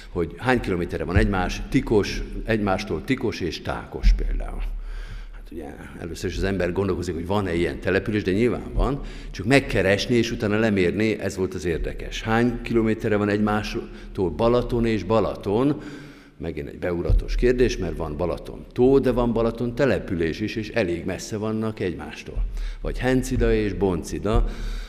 hogy 0.08 0.34
hány 0.36 0.60
kilométerre 0.60 1.04
van 1.04 1.16
egymás, 1.16 1.62
tikos, 1.68 2.22
egymástól 2.44 3.04
tikos 3.04 3.40
és 3.40 3.62
tákos 3.62 4.12
például. 4.12 4.62
Hát 5.34 5.48
ugye 5.52 5.64
először 6.00 6.30
is 6.30 6.36
az 6.36 6.42
ember 6.42 6.72
gondolkozik, 6.72 7.14
hogy 7.14 7.26
van-e 7.26 7.54
ilyen 7.54 7.80
település, 7.80 8.22
de 8.22 8.32
nyilván 8.32 8.72
van, 8.72 9.00
csak 9.30 9.46
megkeresni 9.46 10.14
és 10.14 10.30
utána 10.30 10.58
lemérni, 10.58 11.18
ez 11.18 11.36
volt 11.36 11.54
az 11.54 11.64
érdekes. 11.64 12.22
Hány 12.22 12.62
kilométerre 12.62 13.16
van 13.16 13.28
egymástól 13.28 14.30
Balaton 14.36 14.86
és 14.86 15.02
Balaton, 15.02 15.80
megint 16.38 16.68
egy 16.68 16.78
beuratos 16.78 17.34
kérdés, 17.34 17.76
mert 17.76 17.96
van 17.96 18.16
Balaton 18.16 18.66
tó, 18.72 18.98
de 18.98 19.10
van 19.10 19.32
Balaton 19.32 19.74
település 19.74 20.40
is, 20.40 20.56
és 20.56 20.68
elég 20.68 21.04
messze 21.04 21.36
vannak 21.36 21.80
egymástól. 21.80 22.44
Vagy 22.80 22.98
Hencida 22.98 23.54
és 23.54 23.72
Boncida, 23.72 24.44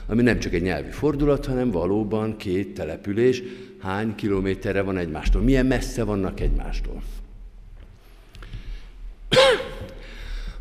ami 0.10 0.22
nem 0.22 0.40
csak 0.40 0.54
egy 0.54 0.62
nyelvi 0.62 0.92
fordulat, 0.92 1.46
hanem 1.46 1.72
valóban 1.72 2.38
két 2.38 2.74
település, 2.74 3.44
hány 3.82 4.16
kilométerre 4.16 4.82
van 4.82 4.98
egymástól, 4.98 5.42
milyen 5.42 5.66
messze 5.66 6.04
vannak 6.04 6.40
egymástól. 6.40 7.04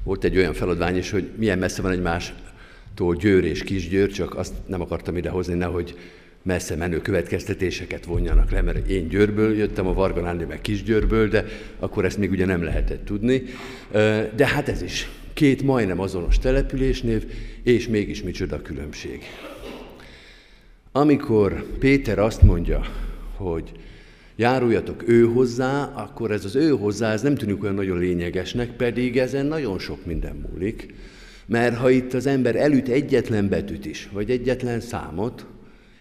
Volt 0.02 0.24
egy 0.24 0.36
olyan 0.36 0.52
feladvány 0.54 0.96
is, 0.96 1.10
hogy 1.10 1.30
milyen 1.36 1.58
messze 1.58 1.82
van 1.82 1.92
egymástól 1.92 3.14
Győr 3.18 3.44
és 3.44 3.62
Kisgyőr, 3.62 4.10
csak 4.10 4.36
azt 4.36 4.52
nem 4.66 4.80
akartam 4.80 5.16
idehozni, 5.16 5.54
nehogy 5.54 5.98
messze 6.42 6.76
menő 6.76 7.00
következtetéseket 7.00 8.04
vonjanak 8.04 8.50
le, 8.50 8.62
mert 8.62 8.88
én 8.88 9.08
Győrből 9.08 9.56
jöttem, 9.56 9.86
a 9.86 9.92
Varga 9.92 10.20
Nándi 10.20 10.44
meg 10.44 10.60
Kisgyőrből, 10.60 11.28
de 11.28 11.44
akkor 11.78 12.04
ezt 12.04 12.18
még 12.18 12.30
ugye 12.30 12.46
nem 12.46 12.62
lehetett 12.62 13.04
tudni. 13.04 13.42
De 14.36 14.46
hát 14.46 14.68
ez 14.68 14.82
is 14.82 15.08
két 15.38 15.62
majdnem 15.62 16.00
azonos 16.00 16.38
településnév, 16.38 17.32
és 17.62 17.88
mégis 17.88 18.22
micsoda 18.22 18.62
különbség. 18.62 19.22
Amikor 20.92 21.64
Péter 21.78 22.18
azt 22.18 22.42
mondja, 22.42 22.80
hogy 23.36 23.72
járuljatok 24.36 25.08
ő 25.08 25.24
hozzá, 25.24 25.84
akkor 25.84 26.30
ez 26.30 26.44
az 26.44 26.56
ő 26.56 26.68
hozzá, 26.70 27.12
ez 27.12 27.22
nem 27.22 27.34
tűnik 27.34 27.62
olyan 27.62 27.74
nagyon 27.74 27.98
lényegesnek, 27.98 28.70
pedig 28.70 29.18
ezen 29.18 29.46
nagyon 29.46 29.78
sok 29.78 30.06
minden 30.06 30.48
múlik. 30.50 30.94
Mert 31.46 31.76
ha 31.76 31.90
itt 31.90 32.12
az 32.12 32.26
ember 32.26 32.56
elüt 32.56 32.88
egyetlen 32.88 33.48
betűt 33.48 33.86
is, 33.86 34.08
vagy 34.12 34.30
egyetlen 34.30 34.80
számot, 34.80 35.46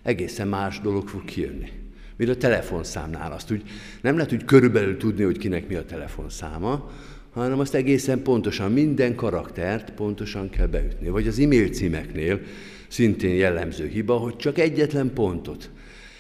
egészen 0.04 0.48
más 0.48 0.80
dolog 0.82 1.08
fog 1.08 1.26
kijönni. 1.26 1.70
Mint 2.16 2.30
a 2.30 2.38
telefonszámnál. 2.38 3.32
Azt 3.32 3.52
úgy 3.52 3.62
nem 4.02 4.16
lehet 4.16 4.34
úgy 4.34 4.46
körülbelül 4.46 4.98
tudni, 4.98 5.24
hogy 5.24 5.38
kinek 5.38 5.68
mi 5.68 5.76
a 5.76 5.86
telefonszáma, 5.86 6.92
hanem 7.38 7.60
azt 7.60 7.74
egészen 7.74 8.22
pontosan, 8.22 8.72
minden 8.72 9.16
karaktert 9.16 9.92
pontosan 9.92 10.50
kell 10.50 10.68
beütni. 10.68 11.10
Vagy 11.10 11.28
az 11.28 11.40
e-mail 11.40 11.70
címeknél 11.70 12.40
szintén 12.88 13.36
jellemző 13.36 13.88
hiba, 13.88 14.18
hogy 14.18 14.36
csak 14.36 14.58
egyetlen 14.58 15.14
pontot, 15.14 15.70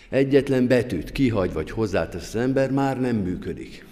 egyetlen 0.10 0.68
betűt 0.68 1.12
kihagy 1.12 1.54
vagy 1.54 1.72
hozzátesz 1.72 2.34
az 2.34 2.42
ember, 2.42 2.72
már 2.72 3.00
nem 3.00 3.16
működik. 3.16 3.86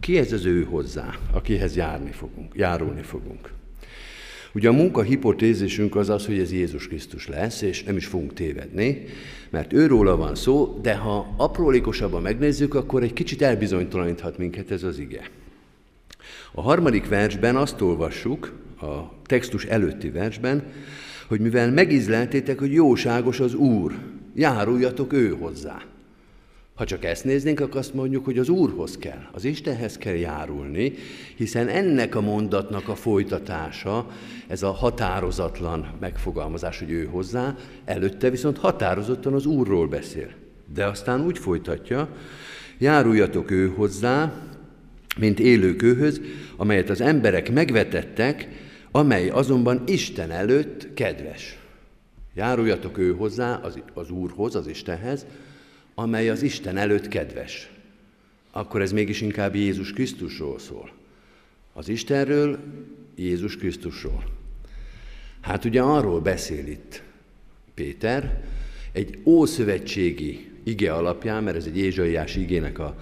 Ki 0.00 0.18
ez 0.18 0.32
az 0.32 0.44
ő 0.44 0.64
hozzá, 0.64 1.18
akihez 1.32 1.76
járni 1.76 2.10
fogunk, 2.10 2.52
járulni 2.56 3.02
fogunk? 3.02 3.52
Ugye 4.54 4.68
a 4.68 4.72
munka 4.72 5.02
hipotézisünk 5.02 5.96
az 5.96 6.08
az, 6.08 6.26
hogy 6.26 6.38
ez 6.38 6.52
Jézus 6.52 6.88
Krisztus 6.88 7.28
lesz, 7.28 7.62
és 7.62 7.82
nem 7.82 7.96
is 7.96 8.06
fogunk 8.06 8.32
tévedni, 8.32 9.04
mert 9.50 9.72
őróla 9.72 10.16
van 10.16 10.34
szó, 10.34 10.78
de 10.82 10.94
ha 10.94 11.34
aprólékosabban 11.36 12.22
megnézzük, 12.22 12.74
akkor 12.74 13.02
egy 13.02 13.12
kicsit 13.12 13.42
elbizonytalaníthat 13.42 14.38
minket 14.38 14.70
ez 14.70 14.82
az 14.82 14.98
ige. 14.98 15.30
A 16.52 16.60
harmadik 16.60 17.08
versben 17.08 17.56
azt 17.56 17.80
olvassuk, 17.80 18.52
a 18.80 19.22
textus 19.26 19.64
előtti 19.64 20.10
versben, 20.10 20.62
hogy 21.28 21.40
mivel 21.40 21.70
megizleltétek, 21.70 22.58
hogy 22.58 22.72
jóságos 22.72 23.40
az 23.40 23.54
Úr, 23.54 23.94
járuljatok 24.34 25.12
ő 25.12 25.36
hozzá. 25.40 25.82
Ha 26.74 26.86
csak 26.86 27.04
ezt 27.04 27.24
néznénk, 27.24 27.60
akkor 27.60 27.76
azt 27.76 27.94
mondjuk, 27.94 28.24
hogy 28.24 28.38
az 28.38 28.48
Úrhoz 28.48 28.98
kell, 28.98 29.28
az 29.32 29.44
Istenhez 29.44 29.96
kell 29.96 30.14
járulni, 30.14 30.92
hiszen 31.36 31.68
ennek 31.68 32.14
a 32.14 32.20
mondatnak 32.20 32.88
a 32.88 32.94
folytatása, 32.94 34.06
ez 34.46 34.62
a 34.62 34.70
határozatlan 34.70 35.92
megfogalmazás, 36.00 36.78
hogy 36.78 36.90
ő 36.90 37.04
hozzá, 37.04 37.56
előtte 37.84 38.30
viszont 38.30 38.58
határozottan 38.58 39.32
az 39.34 39.46
Úrról 39.46 39.86
beszél. 39.86 40.28
De 40.74 40.84
aztán 40.84 41.24
úgy 41.24 41.38
folytatja, 41.38 42.08
járuljatok 42.78 43.50
ő 43.50 43.68
hozzá, 43.68 44.32
mint 45.20 45.40
élőkőhöz, 45.40 46.20
amelyet 46.56 46.90
az 46.90 47.00
emberek 47.00 47.52
megvetettek, 47.52 48.48
amely 48.90 49.28
azonban 49.28 49.82
Isten 49.86 50.30
előtt 50.30 50.94
kedves. 50.94 51.58
Járuljatok 52.34 52.98
ő 52.98 53.14
hozzá, 53.14 53.54
az, 53.54 53.78
az 53.94 54.10
Úrhoz, 54.10 54.54
az 54.54 54.66
Istenhez, 54.66 55.26
amely 55.94 56.28
az 56.28 56.42
Isten 56.42 56.76
előtt 56.76 57.08
kedves. 57.08 57.70
Akkor 58.50 58.82
ez 58.82 58.92
mégis 58.92 59.20
inkább 59.20 59.54
Jézus 59.54 59.92
Krisztusról 59.92 60.58
szól. 60.58 60.90
Az 61.72 61.88
Istenről, 61.88 62.58
Jézus 63.16 63.56
Krisztusról. 63.56 64.24
Hát 65.40 65.64
ugye 65.64 65.82
arról 65.82 66.20
beszél 66.20 66.66
itt 66.66 67.02
Péter, 67.74 68.42
egy 68.92 69.18
ószövetségi 69.24 70.50
ige 70.62 70.92
alapján, 70.92 71.42
mert 71.42 71.56
ez 71.56 71.64
egy 71.64 71.78
Ézsaiás 71.78 72.36
igének 72.36 72.78
a, 72.78 72.96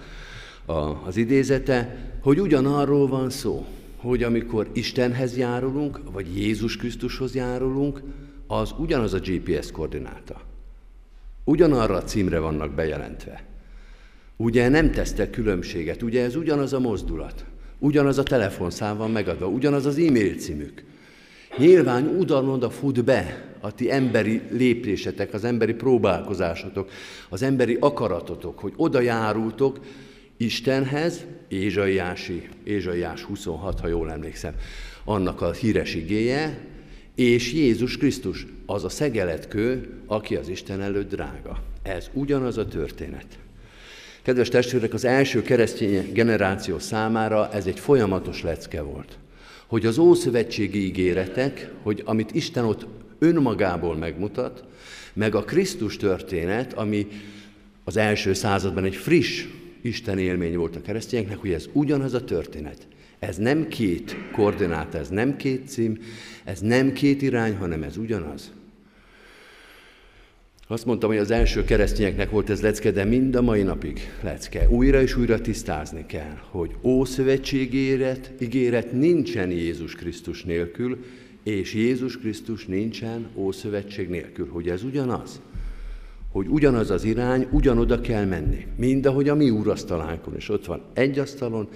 a, 0.69 1.01
az 1.05 1.17
idézete, 1.17 1.97
hogy 2.21 2.39
ugyanarról 2.39 3.07
van 3.07 3.29
szó, 3.29 3.65
hogy 3.97 4.23
amikor 4.23 4.69
Istenhez 4.73 5.37
járulunk, 5.37 5.99
vagy 6.11 6.37
Jézus 6.37 6.77
Krisztushoz 6.77 7.35
járulunk, 7.35 8.01
az 8.47 8.73
ugyanaz 8.77 9.13
a 9.13 9.19
GPS 9.19 9.71
koordináta. 9.71 10.41
Ugyanarra 11.43 11.95
a 11.95 12.03
címre 12.03 12.39
vannak 12.39 12.71
bejelentve. 12.71 13.43
Ugye 14.35 14.69
nem 14.69 14.91
tesztek 14.91 15.29
különbséget, 15.29 16.01
ugye 16.01 16.23
ez 16.23 16.35
ugyanaz 16.35 16.73
a 16.73 16.79
mozdulat, 16.79 17.45
ugyanaz 17.79 18.17
a 18.17 18.23
telefonszám 18.23 18.97
van 18.97 19.11
megadva, 19.11 19.47
ugyanaz 19.47 19.85
az 19.85 19.97
e-mail 19.97 20.35
címük. 20.35 20.83
Nyilván 21.57 22.07
ugyanoda 22.07 22.69
fut 22.69 23.03
be 23.03 23.45
a 23.59 23.73
ti 23.73 23.91
emberi 23.91 24.41
lépésetek, 24.51 25.33
az 25.33 25.43
emberi 25.43 25.73
próbálkozásotok, 25.73 26.89
az 27.29 27.41
emberi 27.41 27.77
akaratotok, 27.79 28.59
hogy 28.59 28.73
oda 28.75 29.01
járultok 29.01 29.79
Istenhez, 30.41 31.25
Ézsaiási, 31.47 32.49
Ézsaiás 32.63 33.23
26, 33.23 33.79
ha 33.79 33.87
jól 33.87 34.11
emlékszem, 34.11 34.53
annak 35.03 35.41
a 35.41 35.51
híres 35.51 35.95
igéje, 35.95 36.59
és 37.15 37.53
Jézus 37.53 37.97
Krisztus, 37.97 38.45
az 38.65 38.83
a 38.83 38.89
szegeletkő, 38.89 39.89
aki 40.05 40.35
az 40.35 40.49
Isten 40.49 40.81
előtt 40.81 41.09
drága. 41.09 41.63
Ez 41.83 42.09
ugyanaz 42.13 42.57
a 42.57 42.67
történet. 42.67 43.25
Kedves 44.21 44.49
testvérek, 44.49 44.93
az 44.93 45.05
első 45.05 45.41
keresztény 45.41 46.11
generáció 46.13 46.79
számára 46.79 47.51
ez 47.51 47.65
egy 47.65 47.79
folyamatos 47.79 48.43
lecke 48.43 48.81
volt. 48.81 49.17
Hogy 49.67 49.85
az 49.85 49.97
ószövetségi 49.97 50.85
ígéretek, 50.85 51.71
hogy 51.81 52.01
amit 52.05 52.35
Isten 52.35 52.65
ott 52.65 52.87
önmagából 53.19 53.95
megmutat, 53.95 54.63
meg 55.13 55.35
a 55.35 55.43
Krisztus 55.43 55.97
történet, 55.97 56.73
ami 56.73 57.07
az 57.83 57.97
első 57.97 58.33
században 58.33 58.83
egy 58.83 58.95
friss 58.95 59.45
Isten 59.81 60.19
élmény 60.19 60.57
volt 60.57 60.75
a 60.75 60.81
keresztényeknek, 60.81 61.37
hogy 61.37 61.51
ez 61.51 61.69
ugyanaz 61.73 62.13
a 62.13 62.23
történet. 62.23 62.87
Ez 63.19 63.37
nem 63.37 63.67
két 63.67 64.15
koordináta, 64.31 64.97
ez 64.97 65.09
nem 65.09 65.35
két 65.35 65.67
cím, 65.67 65.97
ez 66.43 66.59
nem 66.59 66.93
két 66.93 67.21
irány, 67.21 67.55
hanem 67.55 67.83
ez 67.83 67.97
ugyanaz. 67.97 68.51
Azt 70.71 70.85
mondtam, 70.85 71.09
hogy 71.09 71.19
az 71.19 71.31
első 71.31 71.63
keresztényeknek 71.63 72.29
volt 72.29 72.49
ez 72.49 72.61
lecke, 72.61 72.91
de 72.91 73.03
mind 73.03 73.35
a 73.35 73.41
mai 73.41 73.61
napig 73.61 73.99
lecke. 74.21 74.69
Újra 74.69 75.01
és 75.01 75.15
újra 75.15 75.41
tisztázni 75.41 76.05
kell, 76.05 76.37
hogy 76.49 76.75
ószövetség 76.81 77.73
ígéret, 77.73 78.31
ígéret 78.39 78.91
nincsen 78.91 79.51
Jézus 79.51 79.95
Krisztus 79.95 80.43
nélkül, 80.43 81.05
és 81.43 81.73
Jézus 81.73 82.17
Krisztus 82.17 82.65
nincsen 82.65 83.29
ószövetség 83.35 84.09
nélkül. 84.09 84.47
Hogy 84.49 84.69
ez 84.69 84.83
ugyanaz? 84.83 85.41
Hogy 86.31 86.47
ugyanaz 86.47 86.89
az 86.89 87.03
irány, 87.03 87.47
ugyanoda 87.51 88.01
kell 88.01 88.25
menni. 88.25 88.65
Mind 88.77 89.05
ahogy 89.05 89.29
a 89.29 89.35
mi 89.35 89.49
úrasztalánkon, 89.49 90.35
és 90.35 90.49
ott 90.49 90.65
van 90.65 90.81
egy 90.93 91.19
asztalon, 91.19 91.67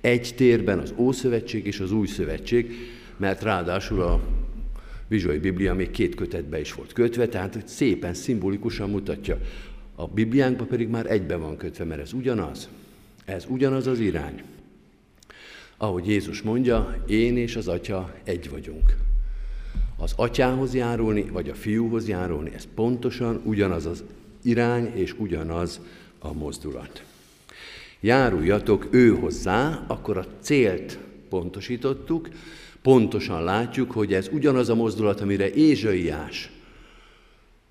egy 0.00 0.32
térben 0.36 0.78
az 0.78 0.94
Ószövetség 0.96 1.66
és 1.66 1.80
az 1.80 1.92
Új 1.92 2.06
Szövetség, 2.06 2.74
mert 3.16 3.42
ráadásul 3.42 4.02
a 4.02 4.20
Vizsai 5.08 5.38
Biblia 5.38 5.74
még 5.74 5.90
két 5.90 6.14
kötetbe 6.14 6.60
is 6.60 6.74
volt 6.74 6.92
kötve, 6.92 7.28
tehát 7.28 7.62
szépen, 7.64 8.14
szimbolikusan 8.14 8.90
mutatja. 8.90 9.38
A 9.94 10.06
Bibliánkban 10.06 10.66
pedig 10.66 10.88
már 10.88 11.10
egybe 11.10 11.36
van 11.36 11.56
kötve, 11.56 11.84
mert 11.84 12.00
ez 12.00 12.12
ugyanaz. 12.12 12.68
Ez 13.24 13.46
ugyanaz 13.48 13.86
az 13.86 13.98
irány. 13.98 14.42
Ahogy 15.76 16.06
Jézus 16.06 16.42
mondja, 16.42 17.04
én 17.06 17.36
és 17.36 17.56
az 17.56 17.68
Atya 17.68 18.14
egy 18.24 18.50
vagyunk. 18.50 18.96
Az 19.96 20.12
atyához 20.16 20.74
járulni, 20.74 21.22
vagy 21.22 21.48
a 21.48 21.54
fiúhoz 21.54 22.08
járulni, 22.08 22.50
ez 22.54 22.68
pontosan 22.74 23.40
ugyanaz 23.44 23.86
az 23.86 24.04
irány, 24.42 24.92
és 24.94 25.14
ugyanaz 25.18 25.80
a 26.18 26.32
mozdulat. 26.32 27.04
Járuljatok 28.00 28.86
ő 28.90 29.14
hozzá, 29.14 29.84
akkor 29.86 30.16
a 30.16 30.26
célt 30.40 30.98
pontosítottuk, 31.28 32.28
pontosan 32.82 33.44
látjuk, 33.44 33.90
hogy 33.90 34.14
ez 34.14 34.28
ugyanaz 34.32 34.68
a 34.68 34.74
mozdulat, 34.74 35.20
amire 35.20 35.52
Ézsaiás 35.52 36.50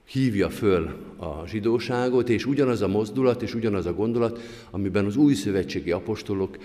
hívja 0.05 0.49
föl 0.49 0.83
a 1.17 1.47
zsidóságot, 1.47 2.29
és 2.29 2.45
ugyanaz 2.45 2.81
a 2.81 2.87
mozdulat, 2.87 3.41
és 3.41 3.53
ugyanaz 3.53 3.85
a 3.85 3.93
gondolat, 3.93 4.39
amiben 4.71 5.05
az 5.05 5.15
új 5.15 5.33
szövetségi 5.33 5.91
apostolok 5.91 6.57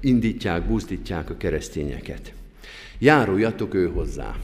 indítják, 0.00 0.66
buzdítják 0.66 1.30
a 1.30 1.36
keresztényeket. 1.36 2.34
Járuljatok 2.98 3.74
ő 3.74 3.88
hozzá. 3.88 4.36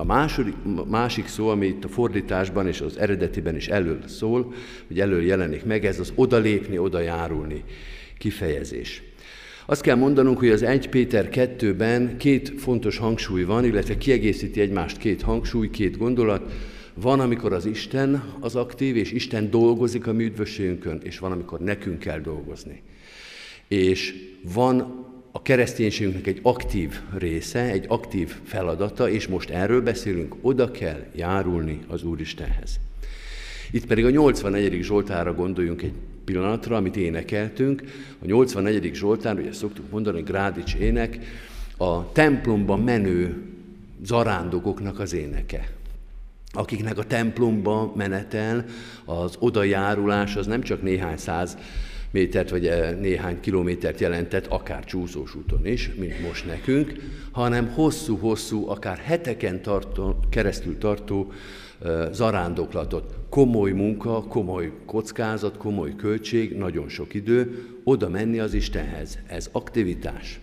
A 0.00 0.04
második, 0.04 0.54
másik 0.88 1.26
szó, 1.26 1.48
ami 1.48 1.66
itt 1.66 1.84
a 1.84 1.88
fordításban 1.88 2.66
és 2.66 2.80
az 2.80 2.98
eredetiben 2.98 3.56
is 3.56 3.68
elől 3.68 3.98
szól, 4.06 4.52
hogy 4.86 5.00
elől 5.00 5.22
jelenik 5.22 5.64
meg, 5.64 5.84
ez 5.84 6.00
az 6.00 6.12
odalépni, 6.14 6.78
oda 6.78 7.00
járulni 7.00 7.64
kifejezés. 8.18 9.02
Azt 9.66 9.82
kell 9.82 9.96
mondanunk, 9.96 10.38
hogy 10.38 10.48
az 10.48 10.62
1 10.62 10.88
Péter 10.88 11.28
2-ben 11.32 12.16
két 12.16 12.52
fontos 12.60 12.98
hangsúly 12.98 13.42
van, 13.42 13.64
illetve 13.64 13.98
kiegészíti 13.98 14.60
egymást 14.60 14.96
két 14.96 15.22
hangsúly, 15.22 15.70
két 15.70 15.98
gondolat. 15.98 16.52
Van, 16.94 17.20
amikor 17.20 17.52
az 17.52 17.66
Isten 17.66 18.24
az 18.40 18.56
aktív, 18.56 18.96
és 18.96 19.12
Isten 19.12 19.50
dolgozik 19.50 20.06
a 20.06 20.12
mi 20.12 20.24
üdvösségünkön, 20.24 21.00
és 21.02 21.18
van, 21.18 21.32
amikor 21.32 21.60
nekünk 21.60 21.98
kell 21.98 22.20
dolgozni. 22.20 22.82
És 23.68 24.14
van 24.54 25.06
a 25.32 25.42
kereszténységünknek 25.42 26.26
egy 26.26 26.40
aktív 26.42 27.00
része, 27.18 27.60
egy 27.60 27.84
aktív 27.88 28.34
feladata, 28.44 29.10
és 29.10 29.26
most 29.26 29.50
erről 29.50 29.82
beszélünk, 29.82 30.34
oda 30.40 30.70
kell 30.70 31.06
járulni 31.14 31.80
az 31.88 32.02
Úristenhez. 32.02 32.80
Itt 33.70 33.86
pedig 33.86 34.04
a 34.04 34.10
84. 34.10 34.82
Zsoltára 34.82 35.34
gondoljunk 35.34 35.82
egy 35.82 35.92
pillanatra, 36.24 36.76
amit 36.76 36.96
énekeltünk. 36.96 37.82
A 38.22 38.26
84. 38.26 38.94
Zsoltár, 38.94 39.38
ugye 39.38 39.52
szoktuk 39.52 39.90
mondani, 39.90 40.20
Grádics 40.20 40.74
ének, 40.74 41.18
a 41.76 42.12
templomban 42.12 42.80
menő 42.80 43.42
zarándokoknak 44.02 44.98
az 44.98 45.12
éneke 45.12 45.68
akiknek 46.52 46.98
a 46.98 47.04
templomba 47.04 47.92
menetel, 47.96 48.64
az 49.04 49.36
odajárulás 49.38 50.36
az 50.36 50.46
nem 50.46 50.62
csak 50.62 50.82
néhány 50.82 51.16
száz 51.16 51.56
métert 52.10 52.50
vagy 52.50 52.66
eh, 52.66 52.96
néhány 53.00 53.40
kilométert 53.40 54.00
jelentett, 54.00 54.46
akár 54.46 54.84
csúszós 54.84 55.34
úton 55.34 55.66
is, 55.66 55.90
mint 55.98 56.22
most 56.22 56.46
nekünk, 56.46 56.92
hanem 57.30 57.68
hosszú-hosszú, 57.68 58.68
akár 58.68 58.98
heteken 58.98 59.62
tartó, 59.62 60.16
keresztül 60.30 60.78
tartó 60.78 61.32
zarándoklatot. 62.12 63.14
Komoly 63.28 63.72
munka, 63.72 64.22
komoly 64.22 64.72
kockázat, 64.86 65.56
komoly 65.56 65.94
költség, 65.96 66.56
nagyon 66.56 66.88
sok 66.88 67.14
idő, 67.14 67.64
oda 67.84 68.08
menni 68.08 68.38
az 68.38 68.54
Istenhez. 68.54 69.18
Ez 69.26 69.48
aktivitás. 69.52 70.40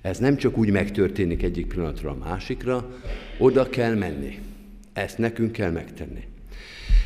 Ez 0.00 0.18
nem 0.18 0.36
csak 0.36 0.58
úgy 0.58 0.70
megtörténik 0.70 1.42
egyik 1.42 1.66
pillanatra 1.66 2.10
a 2.10 2.16
másikra, 2.24 2.90
oda 3.38 3.68
kell 3.68 3.94
menni. 3.94 4.38
Ezt 4.92 5.18
nekünk 5.18 5.52
kell 5.52 5.70
megtenni. 5.70 6.24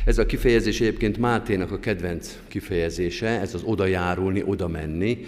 Ez 0.07 0.17
a 0.17 0.25
kifejezés 0.25 0.81
egyébként 0.81 1.17
Máténak 1.17 1.71
a 1.71 1.79
kedvenc 1.79 2.39
kifejezése, 2.47 3.27
ez 3.27 3.53
az 3.53 3.63
oda 3.63 3.85
járulni, 3.85 4.43
oda 4.45 4.67
menni. 4.67 5.25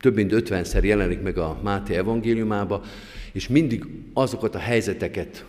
Több 0.00 0.14
mint 0.14 0.32
ötvenszer 0.32 0.84
jelenik 0.84 1.22
meg 1.22 1.38
a 1.38 1.60
Máté 1.62 1.94
evangéliumába, 1.94 2.82
és 3.32 3.48
mindig 3.48 3.84
azokat 4.12 4.54
a 4.54 4.58
helyzeteket 4.58 5.44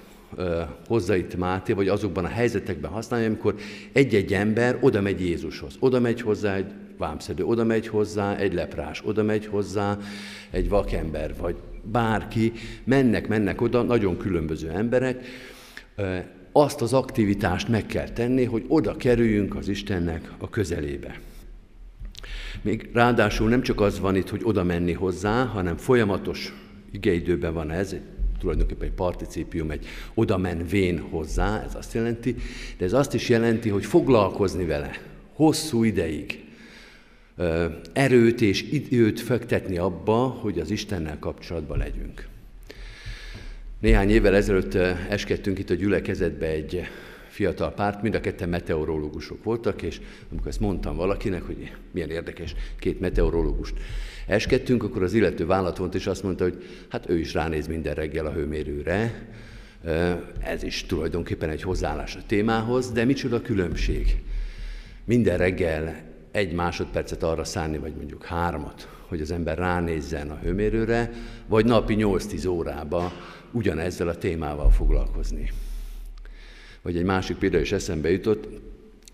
hozza 0.87 1.15
itt 1.15 1.35
Máté, 1.35 1.73
vagy 1.73 1.87
azokban 1.87 2.25
a 2.25 2.27
helyzetekben 2.27 2.91
használja, 2.91 3.27
amikor 3.27 3.55
egy-egy 3.91 4.33
ember 4.33 4.77
oda 4.81 5.01
megy 5.01 5.21
Jézushoz. 5.21 5.75
Oda 5.79 5.99
megy 5.99 6.21
hozzá 6.21 6.55
egy 6.55 6.71
vámszedő, 6.97 7.43
oda 7.43 7.63
megy 7.63 7.87
hozzá 7.87 8.35
egy 8.37 8.53
leprás, 8.53 9.01
oda 9.05 9.23
megy 9.23 9.45
hozzá 9.45 9.97
egy 10.51 10.69
vakember, 10.69 11.33
vagy 11.39 11.55
bárki, 11.83 12.51
mennek, 12.83 13.27
mennek 13.27 13.61
oda, 13.61 13.81
nagyon 13.81 14.17
különböző 14.17 14.69
emberek, 14.69 15.25
azt 16.57 16.81
az 16.81 16.93
aktivitást 16.93 17.67
meg 17.67 17.85
kell 17.85 18.09
tenni, 18.09 18.43
hogy 18.43 18.65
oda 18.67 18.95
kerüljünk 18.95 19.55
az 19.55 19.67
Istennek 19.67 20.31
a 20.37 20.49
közelébe. 20.49 21.19
Még 22.61 22.89
ráadásul 22.93 23.49
nem 23.49 23.61
csak 23.61 23.81
az 23.81 23.99
van 23.99 24.15
itt, 24.15 24.29
hogy 24.29 24.41
oda 24.43 24.63
menni 24.63 24.93
hozzá, 24.93 25.45
hanem 25.45 25.77
folyamatos 25.77 26.53
igeidőben 26.91 27.53
van 27.53 27.71
ez, 27.71 27.93
egy 27.93 28.01
tulajdonképpen 28.39 28.87
egy 28.87 28.93
particípium, 28.93 29.71
egy 29.71 29.85
oda 30.13 30.37
menvén 30.37 30.99
hozzá, 30.99 31.63
ez 31.63 31.75
azt 31.75 31.93
jelenti, 31.93 32.35
de 32.77 32.85
ez 32.85 32.93
azt 32.93 33.13
is 33.13 33.29
jelenti, 33.29 33.69
hogy 33.69 33.85
foglalkozni 33.85 34.65
vele 34.65 34.91
hosszú 35.33 35.83
ideig, 35.83 36.43
erőt 37.93 38.41
és 38.41 38.61
időt 38.61 39.19
fektetni 39.19 39.77
abba, 39.77 40.17
hogy 40.17 40.59
az 40.59 40.71
Istennel 40.71 41.19
kapcsolatban 41.19 41.77
legyünk. 41.77 42.27
Néhány 43.79 44.09
évvel 44.09 44.35
ezelőtt 44.35 44.73
eskedtünk 45.09 45.59
itt 45.59 45.69
a 45.69 45.73
gyülekezetbe 45.73 46.45
egy 46.45 46.81
fiatal 47.27 47.73
párt, 47.73 48.01
mind 48.01 48.15
a 48.15 48.19
ketten 48.19 48.49
meteorológusok 48.49 49.43
voltak, 49.43 49.81
és 49.81 50.01
amikor 50.31 50.47
ezt 50.47 50.59
mondtam 50.59 50.95
valakinek, 50.95 51.43
hogy 51.43 51.71
milyen 51.91 52.09
érdekes, 52.09 52.55
két 52.79 52.99
meteorológust 52.99 53.73
eskedtünk, 54.27 54.83
akkor 54.83 55.03
az 55.03 55.13
illető 55.13 55.45
vállat 55.45 55.77
vont, 55.77 55.95
és 55.95 56.07
azt 56.07 56.23
mondta, 56.23 56.43
hogy 56.43 56.63
hát 56.89 57.09
ő 57.09 57.19
is 57.19 57.33
ránéz 57.33 57.67
minden 57.67 57.93
reggel 57.93 58.25
a 58.25 58.31
hőmérőre, 58.31 59.27
ez 60.39 60.63
is 60.63 60.85
tulajdonképpen 60.85 61.49
egy 61.49 61.61
hozzáállás 61.61 62.15
a 62.15 62.25
témához, 62.27 62.91
de 62.91 63.03
micsoda 63.03 63.41
különbség. 63.41 64.23
Minden 65.03 65.37
reggel 65.37 66.03
egy 66.31 66.53
másodpercet 66.53 67.23
arra 67.23 67.43
szánni, 67.43 67.77
vagy 67.77 67.93
mondjuk 67.95 68.25
hármat, 68.25 68.87
hogy 69.07 69.21
az 69.21 69.31
ember 69.31 69.57
ránézzen 69.57 70.29
a 70.29 70.39
hőmérőre, 70.43 71.11
vagy 71.47 71.65
napi 71.65 71.95
8-10 71.99 72.49
órába 72.49 73.11
ugyanezzel 73.55 74.07
a 74.07 74.17
témával 74.17 74.71
foglalkozni. 74.71 75.51
Vagy 76.81 76.97
egy 76.97 77.03
másik 77.03 77.37
példa 77.37 77.59
is 77.59 77.71
eszembe 77.71 78.11
jutott, 78.11 78.47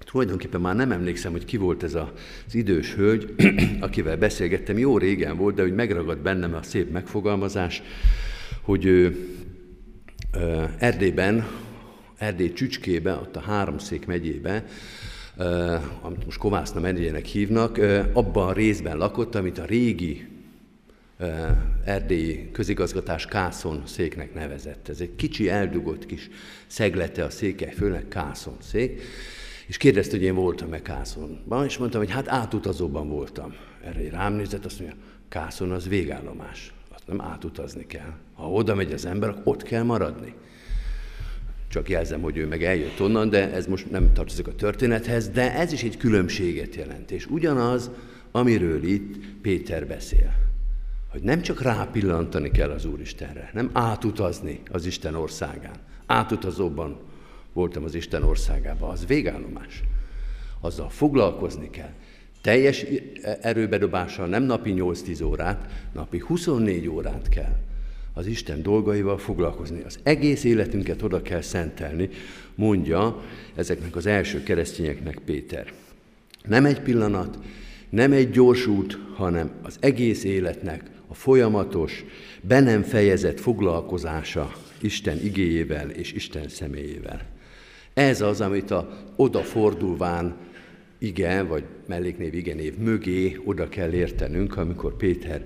tulajdonképpen 0.06 0.62
már 0.62 0.76
nem 0.76 0.92
emlékszem, 0.92 1.32
hogy 1.32 1.46
ki 1.46 1.58
volt 1.58 1.84
ez 1.84 1.96
az 1.96 2.56
idős 2.56 2.94
hölgy, 2.94 3.36
akivel 3.80 4.18
beszélgettem, 4.18 4.78
jó 4.78 4.98
régen 4.98 5.38
volt, 5.38 5.56
de 5.56 5.62
hogy 5.62 5.76
megragad 5.76 6.18
bennem 6.18 6.54
a 6.54 6.64
szép 6.64 6.92
megfogalmazás, 6.92 7.82
hogy 8.62 8.86
ő 8.86 9.28
Erdélyben, 10.78 11.48
Erdély 12.18 12.54
Csücskébe, 12.54 13.14
ott 13.14 13.36
a 13.36 13.40
Háromszék 13.40 14.06
megyébe, 14.06 14.66
amit 16.02 16.26
most 16.26 16.38
Kovászna 16.38 16.80
megyének 16.80 17.26
hívnak, 17.26 17.78
abban 18.14 18.48
a 18.48 18.54
részben 18.54 18.98
lakott, 18.98 19.36
amit 19.36 19.58
a 19.58 19.66
régi 19.66 20.31
erdélyi 21.86 22.52
közigazgatás 22.52 23.26
Kászon 23.26 23.82
széknek 23.86 24.34
nevezett. 24.34 24.90
Ez 24.90 25.00
egy 25.00 25.16
kicsi, 25.16 25.50
eldugott 25.50 26.06
kis 26.06 26.30
szeglete 26.68 27.24
a 27.24 27.30
székely 27.30 27.74
főnek, 27.74 28.08
Kászon 28.08 28.58
szék. 28.62 29.02
És 29.68 29.78
kérdezte, 29.78 30.16
hogy 30.18 30.26
én 30.26 30.36
voltam-e 30.36 30.82
Kászonban, 30.82 31.66
és 31.66 31.78
mondtam, 31.78 32.02
hogy 32.02 32.12
hát 32.12 32.28
átutazóban 32.28 33.10
voltam. 33.10 33.56
Erre 33.84 34.10
rám 34.10 34.34
nézett, 34.34 34.66
azt 34.66 34.80
mondja, 34.80 34.98
Kászon 35.30 35.72
az 35.72 35.88
végállomás. 35.88 36.74
Azt 36.94 37.08
nem 37.08 37.22
átutazni 37.22 37.86
kell. 37.88 38.14
Ha 38.34 38.52
oda 38.52 38.76
megy 38.76 38.92
az 38.92 39.06
ember, 39.06 39.30
akkor 39.30 39.42
ott 39.46 39.64
kell 39.64 39.84
maradni. 39.84 40.34
Csak 41.68 41.90
jelzem, 41.90 42.22
hogy 42.22 42.38
ő 42.38 42.48
meg 42.48 42.64
eljött 42.64 43.02
onnan, 43.02 43.30
de 43.30 43.52
ez 43.52 43.68
most 43.68 43.92
nem 43.92 44.14
tartozik 44.14 44.48
a 44.48 44.56
történethez, 44.56 45.30
de 45.30 45.56
ez 45.56 45.72
is 45.72 45.84
egy 45.84 45.98
különbséget 45.98 46.76
jelent. 46.76 47.12
És 47.12 47.26
ugyanaz 47.26 47.92
amiről 48.32 48.84
itt 48.84 49.16
Péter 49.42 49.88
beszél. 49.88 50.51
Hogy 51.12 51.22
nem 51.22 51.42
csak 51.42 51.62
rápillantani 51.62 52.52
kell 52.52 52.70
az 52.70 52.86
Úristenre, 52.86 53.50
nem 53.54 53.70
átutazni 53.74 54.62
az 54.72 54.86
Isten 54.86 55.16
országán. 55.16 55.76
Átutazóban 56.06 57.00
voltam 57.54 57.84
az 57.84 57.96
Isten 57.96 58.24
országában, 58.24 58.90
az 58.90 59.06
végállomás. 59.06 59.84
Azzal 60.60 60.90
foglalkozni 60.90 61.70
kell. 61.70 61.94
Teljes 62.42 62.86
erőbedobással 63.42 64.28
nem 64.28 64.44
napi 64.44 64.74
8-10 64.78 65.26
órát, 65.26 65.70
napi 65.94 66.20
24 66.20 66.88
órát 66.88 67.30
kell 67.30 67.56
az 68.14 68.26
Isten 68.26 68.62
dolgaival 68.62 69.18
foglalkozni. 69.18 69.82
Az 69.86 70.00
egész 70.04 70.44
életünket 70.44 71.02
oda 71.02 71.22
kell 71.22 71.42
szentelni, 71.42 72.10
mondja 72.56 73.22
ezeknek 73.56 73.96
az 73.96 74.06
első 74.06 74.44
keresztényeknek 74.44 75.20
Péter. 75.26 75.74
Nem 76.44 76.66
egy 76.66 76.82
pillanat, 76.82 77.38
nem 77.90 78.12
egy 78.12 78.30
gyors 78.30 78.68
út, 78.68 79.00
hanem 79.16 79.52
az 79.62 79.78
egész 79.80 80.24
életnek 80.24 80.84
a 81.12 81.14
folyamatos, 81.14 82.06
be 82.42 82.60
nem 82.60 82.84
fejezett 82.84 83.40
foglalkozása 83.40 84.54
Isten 84.82 85.24
igéjével 85.24 85.90
és 85.90 86.12
Isten 86.12 86.50
személyével. 86.50 87.22
Ez 87.94 88.22
az, 88.22 88.42
amit 88.42 88.72
a 88.72 89.08
odafordulván 89.16 90.36
igen, 90.98 91.48
vagy 91.48 91.64
melléknév 91.88 92.34
igenév 92.34 92.78
mögé 92.78 93.40
oda 93.44 93.70
kell 93.70 93.92
értenünk, 93.92 94.58
amikor 94.58 94.96
Péter 94.96 95.46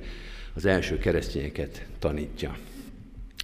az 0.54 0.65
első 0.65 0.97
keresztényeket 0.97 1.86
tanítja. 1.99 2.58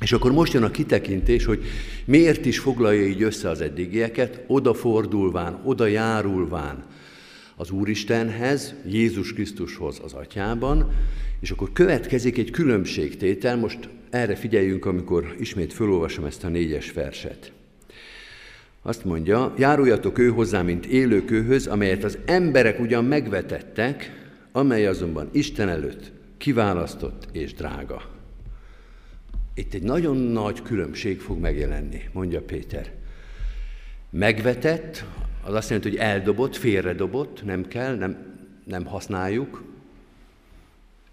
És 0.02 0.12
akkor 0.12 0.32
most 0.32 0.54
jön 0.54 0.64
a 0.64 0.72
kitekintés, 0.72 1.46
hogy 1.46 1.64
miért 2.06 2.46
is 2.46 2.60
foglalja 2.60 3.06
így 3.06 3.24
össze 3.24 3.50
az 3.50 3.62
eddigieket, 3.62 4.44
odafordulván, 4.48 5.62
oda 5.64 5.86
járulván 5.86 6.86
az 7.62 7.72
Úristenhez, 7.72 8.74
Jézus 8.86 9.34
Krisztushoz 9.34 10.00
az 10.04 10.14
atyában, 10.14 10.94
és 11.40 11.52
akkor 11.52 11.72
következik 11.74 12.38
egy 12.38 12.52
különbségtétel, 12.52 13.58
most 13.58 13.90
erre 14.10 14.36
figyeljünk, 14.36 14.86
amikor 14.86 15.36
ismét 15.40 15.74
felolvasom 15.74 16.26
ezt 16.26 16.44
a 16.44 16.48
négyes 16.48 16.92
verset. 16.92 17.52
Azt 18.82 19.06
mondja, 19.06 19.54
járuljatok 19.58 20.18
ő 20.18 20.30
hozzá, 20.30 20.62
mint 20.62 20.86
élőkőhöz, 20.86 21.68
amelyet 21.68 22.04
az 22.04 22.18
emberek 22.26 22.80
ugyan 22.80 23.06
megvetettek, 23.06 24.12
amely 24.52 24.88
azonban 24.88 25.30
Isten 25.32 25.70
előtt 25.70 26.12
kiválasztott 26.38 27.28
és 27.32 27.54
drága. 27.54 28.02
Itt 29.54 29.74
egy 29.74 29.84
nagyon 29.84 30.18
nagy 30.18 30.62
különbség 30.62 31.20
fog 31.20 31.40
megjelenni, 31.40 32.02
mondja 32.12 32.42
Péter. 32.42 32.92
Megvetett, 34.10 35.06
az 35.44 35.54
azt 35.54 35.70
jelenti, 35.70 35.90
hogy 35.90 35.98
eldobott, 35.98 36.56
félredobott, 36.56 37.44
nem 37.46 37.68
kell, 37.68 37.96
nem, 37.96 38.38
nem 38.64 38.86
használjuk. 38.86 39.64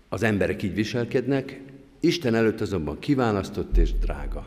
Az 0.08 0.22
emberek 0.22 0.62
így 0.62 0.74
viselkednek, 0.74 1.60
Isten 2.00 2.34
előtt 2.34 2.60
azonban 2.60 2.98
kiválasztott 2.98 3.76
és 3.76 3.92
drága. 3.92 4.46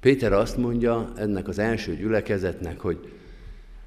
Péter 0.00 0.32
azt 0.32 0.56
mondja 0.56 1.12
ennek 1.16 1.48
az 1.48 1.58
első 1.58 1.96
gyülekezetnek, 1.96 2.80
hogy 2.80 3.12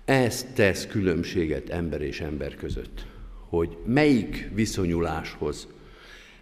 ez 0.06 0.46
tesz 0.54 0.88
különbséget 0.88 1.70
ember 1.70 2.02
és 2.02 2.22
ember 2.22 2.56
között 2.56 3.06
hogy 3.50 3.78
melyik 3.86 4.50
viszonyuláshoz, 4.54 5.68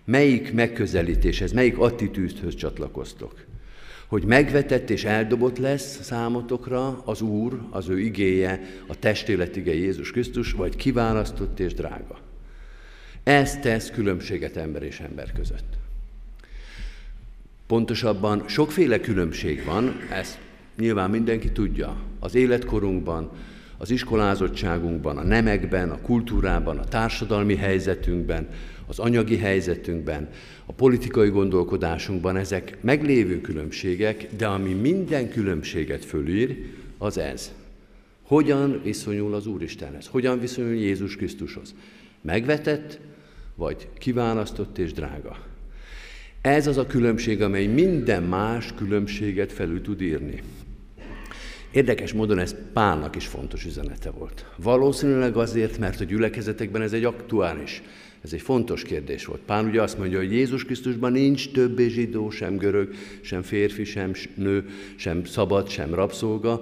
melyik 0.06 0.54
megközelítéshez, 0.54 1.52
melyik 1.52 1.78
attitűdhöz 1.78 2.56
csatlakoztok. 2.56 3.46
Hogy 4.08 4.24
megvetett 4.24 4.90
és 4.90 5.04
eldobott 5.04 5.58
lesz 5.58 6.04
számotokra 6.04 7.02
az 7.06 7.22
Úr, 7.22 7.60
az 7.70 7.90
ő 7.90 8.00
igéje, 8.00 8.62
a 8.88 9.00
testéletige 9.00 9.74
Jézus 9.74 10.12
Krisztus, 10.12 10.52
vagy 10.52 10.76
kiválasztott 10.76 11.60
és 11.60 11.74
drága. 11.74 12.18
Ez 13.24 13.60
tesz 13.60 13.90
különbséget 13.90 14.58
ember 14.58 14.84
és 14.84 15.00
ember 15.00 15.32
között. 15.32 15.78
Pontosabban 17.68 18.44
sokféle 18.48 19.00
különbség 19.00 19.66
van, 19.66 20.00
ezt 20.12 20.40
nyilván 20.78 21.10
mindenki 21.10 21.52
tudja. 21.52 21.98
Az 22.20 22.36
életkorunkban, 22.36 23.32
az 23.78 23.90
iskolázottságunkban, 23.90 25.18
a 25.18 25.24
nemekben, 25.24 25.90
a 25.90 26.02
kultúrában, 26.02 26.78
a 26.78 26.86
társadalmi 26.86 27.56
helyzetünkben, 27.56 28.48
az 28.88 29.00
anyagi 29.00 29.38
helyzetünkben, 29.38 30.30
a 30.66 30.72
politikai 30.74 31.30
gondolkodásunkban 31.30 32.38
ezek 32.38 32.78
meglévő 32.82 33.42
különbségek, 33.42 34.28
de 34.38 34.48
ami 34.48 34.74
minden 34.74 35.30
különbséget 35.30 36.06
fölír, 36.06 36.58
az 36.98 37.18
ez. 37.18 37.52
Hogyan 38.22 38.82
viszonyul 38.84 39.34
az 39.34 39.48
Úristenhez? 39.48 40.08
Hogyan 40.08 40.40
viszonyul 40.40 40.76
Jézus 40.76 41.16
Krisztushoz? 41.16 41.76
Megvetett, 42.22 43.00
vagy 43.56 43.88
kiválasztott 43.98 44.78
és 44.78 44.94
drága? 44.94 45.38
Ez 46.42 46.68
az 46.68 46.78
a 46.78 46.88
különbség, 46.88 47.42
amely 47.42 47.66
minden 47.66 48.24
más 48.24 48.74
különbséget 48.76 49.52
felül 49.52 49.82
tud 49.82 50.02
írni. 50.02 50.42
Érdekes 51.72 52.14
módon 52.14 52.40
ez 52.40 52.56
Pálnak 52.74 53.16
is 53.16 53.28
fontos 53.28 53.66
üzenete 53.66 54.10
volt. 54.10 54.46
Valószínűleg 54.56 55.38
azért, 55.38 55.78
mert 55.78 56.02
a 56.02 56.04
gyülekezetekben 56.04 56.82
ez 56.82 56.94
egy 56.94 57.04
aktuális, 57.04 57.82
ez 58.24 58.34
egy 58.34 58.42
fontos 58.42 58.84
kérdés 58.84 59.26
volt. 59.26 59.42
Pál 59.46 59.66
ugye 59.66 59.82
azt 59.82 59.98
mondja, 59.98 60.18
hogy 60.18 60.32
Jézus 60.32 60.66
Krisztusban 60.66 61.12
nincs 61.12 61.52
többé 61.52 61.88
zsidó, 61.88 62.30
sem 62.30 62.58
görög, 62.58 62.94
sem 63.22 63.42
férfi, 63.42 63.84
sem 63.84 64.12
nő, 64.36 64.66
sem 64.96 65.26
szabad, 65.26 65.70
sem 65.70 65.94
rabszolga. 65.94 66.62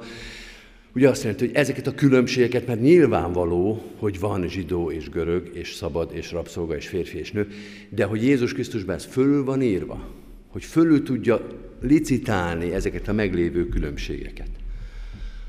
Ugye 0.96 1.10
azt 1.10 1.24
jelenti, 1.24 1.46
hogy 1.46 1.56
ezeket 1.56 1.88
a 1.88 1.96
különbségeket, 1.96 2.68
mert 2.68 2.82
nyilvánvaló, 2.82 3.92
hogy 3.98 4.20
van 4.20 4.48
zsidó 4.48 4.92
és 4.92 5.10
görög, 5.10 5.50
és 5.54 5.74
szabad, 5.74 6.12
és 6.14 6.32
rabszolga, 6.32 6.76
és 6.76 6.88
férfi 6.88 7.18
és 7.18 7.32
nő, 7.32 7.48
de 7.90 8.04
hogy 8.04 8.24
Jézus 8.24 8.54
Krisztusban 8.54 8.96
ez 8.96 9.06
fölül 9.06 9.44
van 9.44 9.62
írva, 9.62 10.10
hogy 10.48 10.64
fölül 10.64 11.04
tudja 11.04 11.48
licitálni 11.82 12.74
ezeket 12.74 13.08
a 13.08 13.14
meglévő 13.14 13.68
különbségeket. 13.70 14.50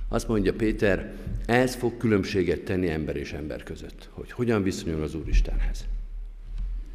Azt 0.08 0.28
mondja 0.28 0.54
Péter, 0.54 1.14
ez 1.46 1.74
fog 1.74 1.96
különbséget 1.96 2.60
tenni 2.60 2.88
ember 2.88 3.16
és 3.16 3.32
ember 3.32 3.62
között, 3.62 4.08
hogy 4.10 4.32
hogyan 4.32 4.62
viszonyul 4.62 5.02
az 5.02 5.14
Úristenhez. 5.14 5.84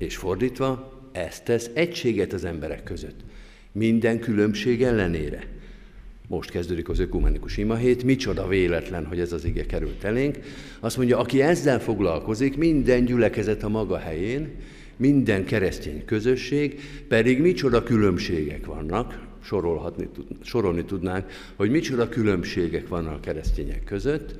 És 0.02 0.16
fordítva, 0.16 0.94
ez 1.12 1.40
tesz 1.40 1.70
egységet 1.74 2.34
az 2.34 2.46
emberek 2.46 2.84
között. 2.84 3.20
Minden 3.72 4.20
különbség 4.20 4.84
ellenére. 4.84 5.48
Most 6.28 6.50
kezdődik 6.50 6.90
az 6.90 7.00
ökumenikus 7.00 7.58
imahét, 7.58 8.04
micsoda 8.04 8.48
véletlen, 8.48 9.06
hogy 9.06 9.20
ez 9.20 9.32
az 9.32 9.46
ige 9.46 9.66
került 9.66 10.04
elénk. 10.04 10.40
Azt 10.80 10.98
mondja, 10.98 11.18
aki 11.18 11.42
ezzel 11.42 11.80
foglalkozik, 11.80 12.58
minden 12.58 13.06
gyülekezet 13.06 13.64
a 13.64 13.70
maga 13.70 13.98
helyén, 13.98 14.50
minden 14.98 15.46
keresztény 15.46 16.06
közösség, 16.06 16.80
pedig 17.08 17.42
micsoda 17.42 17.84
különbségek 17.84 18.66
vannak, 18.66 19.28
sorolhatni, 19.44 20.10
sorolni 20.44 20.86
tudnánk, 20.86 21.26
hogy 21.56 21.70
micsoda 21.70 22.10
különbségek 22.10 22.88
vannak 22.88 23.14
a 23.14 23.20
keresztények 23.20 23.84
között. 23.84 24.36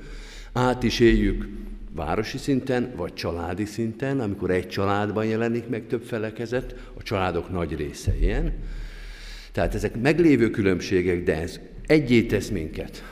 Át 0.52 0.82
is 0.82 1.00
éljük 1.00 1.48
városi 1.94 2.38
szinten, 2.38 2.92
vagy 2.96 3.12
családi 3.14 3.64
szinten, 3.64 4.20
amikor 4.20 4.50
egy 4.50 4.68
családban 4.68 5.24
jelenik 5.24 5.68
meg 5.68 5.86
több 5.86 6.02
felekezet, 6.02 6.74
a 6.98 7.02
családok 7.02 7.50
nagy 7.50 7.76
része 7.76 8.14
ilyen. 8.20 8.52
Tehát 9.52 9.74
ezek 9.74 10.00
meglévő 10.00 10.50
különbségek, 10.50 11.22
de 11.22 11.40
ez 11.40 11.60
egyé 11.86 12.22
tesz 12.22 12.48
minket, 12.48 13.04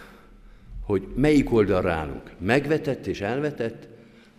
hogy 0.82 1.02
melyik 1.14 1.52
oldalra 1.52 1.92
állunk, 1.92 2.30
megvetett 2.38 3.06
és 3.06 3.20
elvetett, 3.20 3.88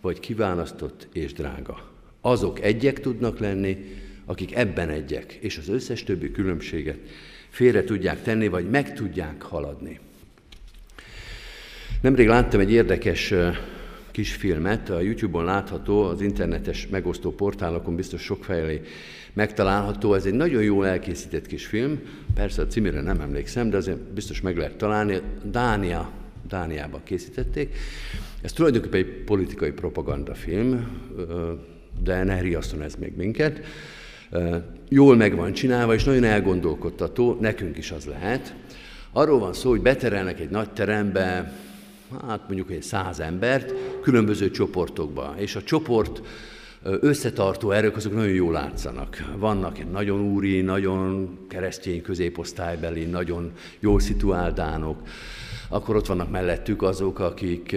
vagy 0.00 0.20
kiválasztott 0.20 1.08
és 1.12 1.32
drága. 1.32 1.90
Azok 2.20 2.60
egyek 2.60 3.00
tudnak 3.00 3.38
lenni, 3.38 3.76
akik 4.24 4.54
ebben 4.54 4.88
egyek, 4.88 5.32
és 5.32 5.58
az 5.58 5.68
összes 5.68 6.04
többi 6.04 6.30
különbséget 6.30 6.98
félre 7.48 7.84
tudják 7.84 8.22
tenni, 8.22 8.48
vagy 8.48 8.70
meg 8.70 8.94
tudják 8.94 9.42
haladni. 9.42 9.98
Nemrég 12.00 12.28
láttam 12.28 12.60
egy 12.60 12.72
érdekes 12.72 13.34
kis 14.12 14.34
filmet, 14.34 14.90
a 14.90 15.00
YouTube-on 15.00 15.44
látható, 15.44 16.02
az 16.02 16.20
internetes 16.20 16.88
megosztó 16.88 17.30
portálokon 17.30 17.96
biztos 17.96 18.22
sok 18.22 18.44
felé 18.44 18.80
megtalálható. 19.32 20.14
Ez 20.14 20.24
egy 20.24 20.34
nagyon 20.34 20.62
jól 20.62 20.86
elkészített 20.86 21.46
kis 21.46 21.66
film, 21.66 22.00
persze 22.34 22.62
a 22.62 22.66
címére 22.66 23.00
nem 23.00 23.20
emlékszem, 23.20 23.70
de 23.70 23.76
azért 23.76 23.98
biztos 23.98 24.40
meg 24.40 24.56
lehet 24.56 24.76
találni. 24.76 25.20
Dánia, 25.44 26.10
Dániában 26.48 27.00
készítették. 27.04 27.76
Ez 28.42 28.52
tulajdonképpen 28.52 29.00
egy 29.00 29.22
politikai 29.24 29.70
propagandafilm, 29.70 31.00
de 32.02 32.24
ne 32.24 32.40
riaszton 32.40 32.82
ez 32.82 32.94
még 32.94 33.12
minket 33.16 33.60
jól 34.88 35.16
meg 35.16 35.36
van 35.36 35.52
csinálva, 35.52 35.94
és 35.94 36.04
nagyon 36.04 36.24
elgondolkodtató, 36.24 37.36
nekünk 37.40 37.78
is 37.78 37.90
az 37.90 38.04
lehet. 38.04 38.54
Arról 39.12 39.38
van 39.38 39.52
szó, 39.52 39.70
hogy 39.70 39.80
beterelnek 39.80 40.40
egy 40.40 40.50
nagy 40.50 40.70
terembe, 40.70 41.52
hát 42.28 42.40
mondjuk 42.46 42.70
egy 42.70 42.82
száz 42.82 43.20
embert, 43.20 43.74
különböző 44.02 44.50
csoportokba, 44.50 45.34
és 45.36 45.56
a 45.56 45.62
csoport 45.62 46.22
összetartó 46.82 47.70
erők 47.70 47.96
azok 47.96 48.14
nagyon 48.14 48.32
jól 48.32 48.52
látszanak. 48.52 49.32
Vannak 49.36 49.90
nagyon 49.90 50.20
úri, 50.20 50.60
nagyon 50.60 51.36
keresztény 51.48 52.02
középosztálybeli, 52.02 53.04
nagyon 53.04 53.52
jól 53.80 54.00
szituált 54.00 54.54
dánok, 54.54 54.98
akkor 55.68 55.96
ott 55.96 56.06
vannak 56.06 56.30
mellettük 56.30 56.82
azok, 56.82 57.18
akik 57.18 57.76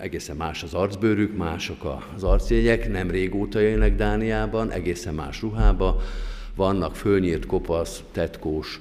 egészen 0.00 0.36
más 0.36 0.62
az 0.62 0.74
arcbőrük, 0.74 1.36
mások 1.36 1.96
az 2.14 2.22
arcjegyek, 2.22 2.90
nem 2.90 3.10
régóta 3.10 3.58
jönnek 3.58 3.96
Dániában, 3.96 4.70
egészen 4.70 5.14
más 5.14 5.40
ruhába, 5.40 6.00
vannak 6.54 6.96
fölnyírt, 6.96 7.46
kopasz, 7.46 8.02
tetkós, 8.12 8.80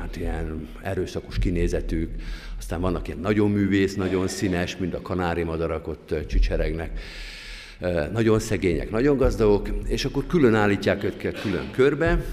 hát 0.00 0.16
ilyen 0.16 0.68
erőszakos 0.82 1.38
kinézetük, 1.38 2.10
aztán 2.58 2.80
vannak 2.80 3.06
ilyen 3.06 3.20
nagyon 3.20 3.50
művész, 3.50 3.94
nagyon 3.94 4.28
színes, 4.28 4.76
mint 4.76 4.94
a 4.94 5.02
kanári 5.02 5.42
madarak 5.42 5.88
ott 5.88 6.14
csicseregnek, 6.26 7.00
nagyon 8.12 8.38
szegények, 8.38 8.90
nagyon 8.90 9.16
gazdagok, 9.16 9.68
és 9.86 10.04
akkor 10.04 10.26
külön 10.26 10.54
állítják 10.54 11.04
őket 11.04 11.40
külön 11.40 11.70
körbe, 11.70 12.24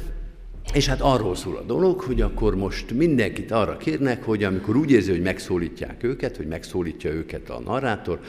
és 0.73 0.87
hát 0.87 1.01
arról 1.01 1.35
szól 1.35 1.57
a 1.57 1.61
dolog, 1.61 1.99
hogy 1.99 2.21
akkor 2.21 2.55
most 2.55 2.91
mindenkit 2.91 3.51
arra 3.51 3.77
kérnek, 3.77 4.23
hogy 4.23 4.43
amikor 4.43 4.75
úgy 4.75 4.91
érzi, 4.91 5.11
hogy 5.11 5.21
megszólítják 5.21 6.03
őket, 6.03 6.37
hogy 6.37 6.47
megszólítja 6.47 7.11
őket 7.11 7.49
a 7.49 7.59
narrátor, 7.59 8.19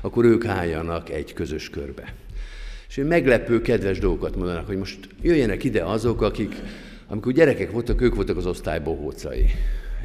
akkor 0.00 0.24
ők 0.24 0.46
álljanak 0.46 1.10
egy 1.10 1.32
közös 1.32 1.70
körbe. 1.70 2.14
És 2.88 3.00
meglepő, 3.08 3.60
kedves 3.60 3.98
dolgokat 3.98 4.36
mondanak, 4.36 4.66
hogy 4.66 4.76
most 4.76 4.98
jöjjenek 5.22 5.64
ide 5.64 5.84
azok, 5.84 6.22
akik, 6.22 6.54
amikor 7.12 7.32
gyerekek 7.32 7.70
voltak, 7.70 8.00
ők 8.00 8.14
voltak 8.14 8.36
az 8.36 8.46
osztály. 8.46 8.82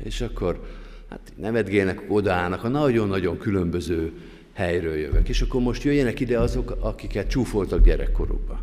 És 0.03 0.21
akkor 0.21 0.59
hát 1.09 1.19
nevetgélnek, 1.35 2.01
odaállnak 2.07 2.63
a 2.63 2.67
nagyon-nagyon 2.67 3.37
különböző 3.37 4.11
helyről 4.53 4.95
jövök. 4.95 5.29
És 5.29 5.41
akkor 5.41 5.61
most 5.61 5.83
jöjjenek 5.83 6.19
ide 6.19 6.39
azok, 6.39 6.77
akiket 6.79 7.27
csúfoltak 7.27 7.83
gyerekkorukba. 7.83 8.59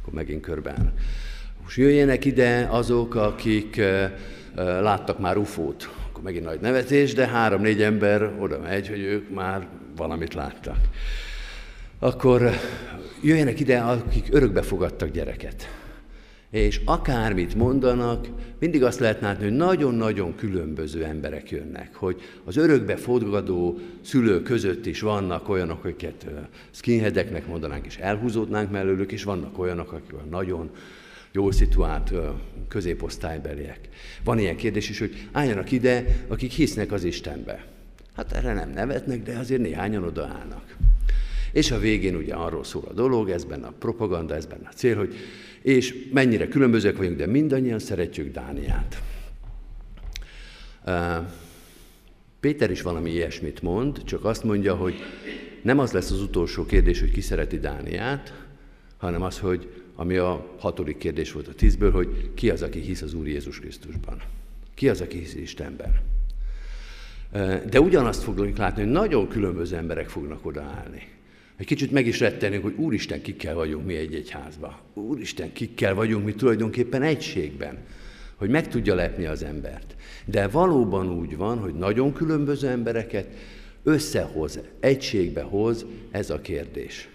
Akkor 0.00 0.12
megint 0.12 0.42
körbeállnak. 0.42 0.92
Most 1.62 1.76
jöjjenek 1.76 2.24
ide 2.24 2.68
azok, 2.70 3.14
akik 3.14 3.80
láttak 4.54 5.18
már 5.18 5.36
ufót. 5.36 5.90
Akkor 6.08 6.22
megint 6.22 6.44
nagy 6.44 6.60
nevetés, 6.60 7.14
de 7.14 7.26
három-négy 7.26 7.82
ember 7.82 8.32
oda 8.38 8.58
megy, 8.58 8.88
hogy 8.88 9.00
ők 9.00 9.30
már 9.34 9.66
valamit 9.96 10.34
láttak. 10.34 10.78
Akkor 11.98 12.50
jöjjenek 13.22 13.60
ide, 13.60 13.78
akik 13.78 14.26
örökbe 14.30 14.62
fogadtak 14.62 15.10
gyereket. 15.10 15.82
És 16.54 16.80
akármit 16.84 17.54
mondanak, 17.54 18.26
mindig 18.58 18.82
azt 18.82 18.98
lehet 18.98 19.20
látni, 19.20 19.44
hogy 19.44 19.56
nagyon-nagyon 19.56 20.34
különböző 20.34 21.04
emberek 21.04 21.50
jönnek, 21.50 21.94
hogy 21.94 22.20
az 22.44 22.56
örökbe 22.56 22.96
fogadó 22.96 23.78
szülők 24.00 24.42
között 24.42 24.86
is 24.86 25.00
vannak 25.00 25.48
olyanok, 25.48 25.84
akiket 25.84 26.26
skinheadeknek 26.70 27.46
mondanánk, 27.46 27.86
és 27.86 27.96
elhúzódnánk 27.96 28.70
mellőlük, 28.70 29.12
és 29.12 29.22
vannak 29.22 29.58
olyanok, 29.58 29.92
akik 29.92 30.12
nagyon 30.30 30.70
jól 31.32 31.52
szituált 31.52 32.12
középosztálybeliek. 32.68 33.80
Van 34.24 34.38
ilyen 34.38 34.56
kérdés 34.56 34.88
is, 34.88 34.98
hogy 34.98 35.28
álljanak 35.32 35.70
ide, 35.70 36.04
akik 36.28 36.50
hisznek 36.50 36.92
az 36.92 37.04
Istenbe. 37.04 37.66
Hát 38.16 38.32
erre 38.32 38.52
nem 38.52 38.70
nevetnek, 38.70 39.22
de 39.22 39.38
azért 39.38 39.60
néhányan 39.60 40.04
odaállnak. 40.04 40.76
És 41.52 41.70
a 41.70 41.78
végén 41.78 42.16
ugye 42.16 42.34
arról 42.34 42.64
szól 42.64 42.84
a 42.88 42.92
dolog, 42.92 43.30
ez 43.30 43.44
benne 43.44 43.66
a 43.66 43.74
propaganda, 43.78 44.34
ez 44.34 44.46
benne 44.46 44.68
a 44.68 44.74
cél, 44.74 44.96
hogy 44.96 45.14
és 45.64 46.08
mennyire 46.12 46.48
különbözőek 46.48 46.96
vagyunk, 46.96 47.16
de 47.16 47.26
mindannyian 47.26 47.78
szeretjük 47.78 48.32
Dániát. 48.32 49.02
Péter 52.40 52.70
is 52.70 52.82
valami 52.82 53.10
ilyesmit 53.10 53.62
mond, 53.62 54.04
csak 54.04 54.24
azt 54.24 54.44
mondja, 54.44 54.74
hogy 54.74 54.94
nem 55.62 55.78
az 55.78 55.92
lesz 55.92 56.10
az 56.10 56.20
utolsó 56.20 56.66
kérdés, 56.66 57.00
hogy 57.00 57.10
ki 57.10 57.20
szereti 57.20 57.58
Dániát, 57.58 58.44
hanem 58.96 59.22
az, 59.22 59.38
hogy 59.38 59.82
ami 59.94 60.16
a 60.16 60.54
hatodik 60.58 60.98
kérdés 60.98 61.32
volt 61.32 61.48
a 61.48 61.54
tízből, 61.54 61.90
hogy 61.90 62.30
ki 62.34 62.50
az, 62.50 62.62
aki 62.62 62.80
hisz 62.80 63.02
az 63.02 63.14
Úr 63.14 63.26
Jézus 63.26 63.60
Krisztusban. 63.60 64.22
Ki 64.74 64.88
az, 64.88 65.00
aki 65.00 65.18
hisz 65.18 65.34
Istenben. 65.34 66.00
De 67.70 67.80
ugyanazt 67.80 68.22
fogjuk 68.22 68.56
látni, 68.56 68.82
hogy 68.82 68.92
nagyon 68.92 69.28
különböző 69.28 69.76
emberek 69.76 70.08
fognak 70.08 70.46
odaállni. 70.46 71.13
Egy 71.56 71.66
kicsit 71.66 71.90
meg 71.90 72.06
is 72.06 72.20
rettenünk, 72.20 72.62
hogy 72.62 72.74
Úristen, 72.76 73.22
kikkel 73.22 73.54
vagyunk 73.54 73.86
mi 73.86 73.94
egy 73.94 74.14
egyházba. 74.14 74.80
Úristen, 74.94 75.52
kikkel 75.52 75.94
vagyunk 75.94 76.24
mi 76.24 76.34
tulajdonképpen 76.34 77.02
egységben, 77.02 77.78
hogy 78.34 78.48
meg 78.48 78.68
tudja 78.68 78.94
lepni 78.94 79.24
az 79.24 79.42
embert. 79.42 79.94
De 80.24 80.48
valóban 80.48 81.10
úgy 81.10 81.36
van, 81.36 81.58
hogy 81.58 81.74
nagyon 81.74 82.12
különböző 82.12 82.68
embereket 82.68 83.26
összehoz, 83.82 84.60
egységbe 84.80 85.42
hoz 85.42 85.84
ez 86.10 86.30
a 86.30 86.40
kérdés. 86.40 87.08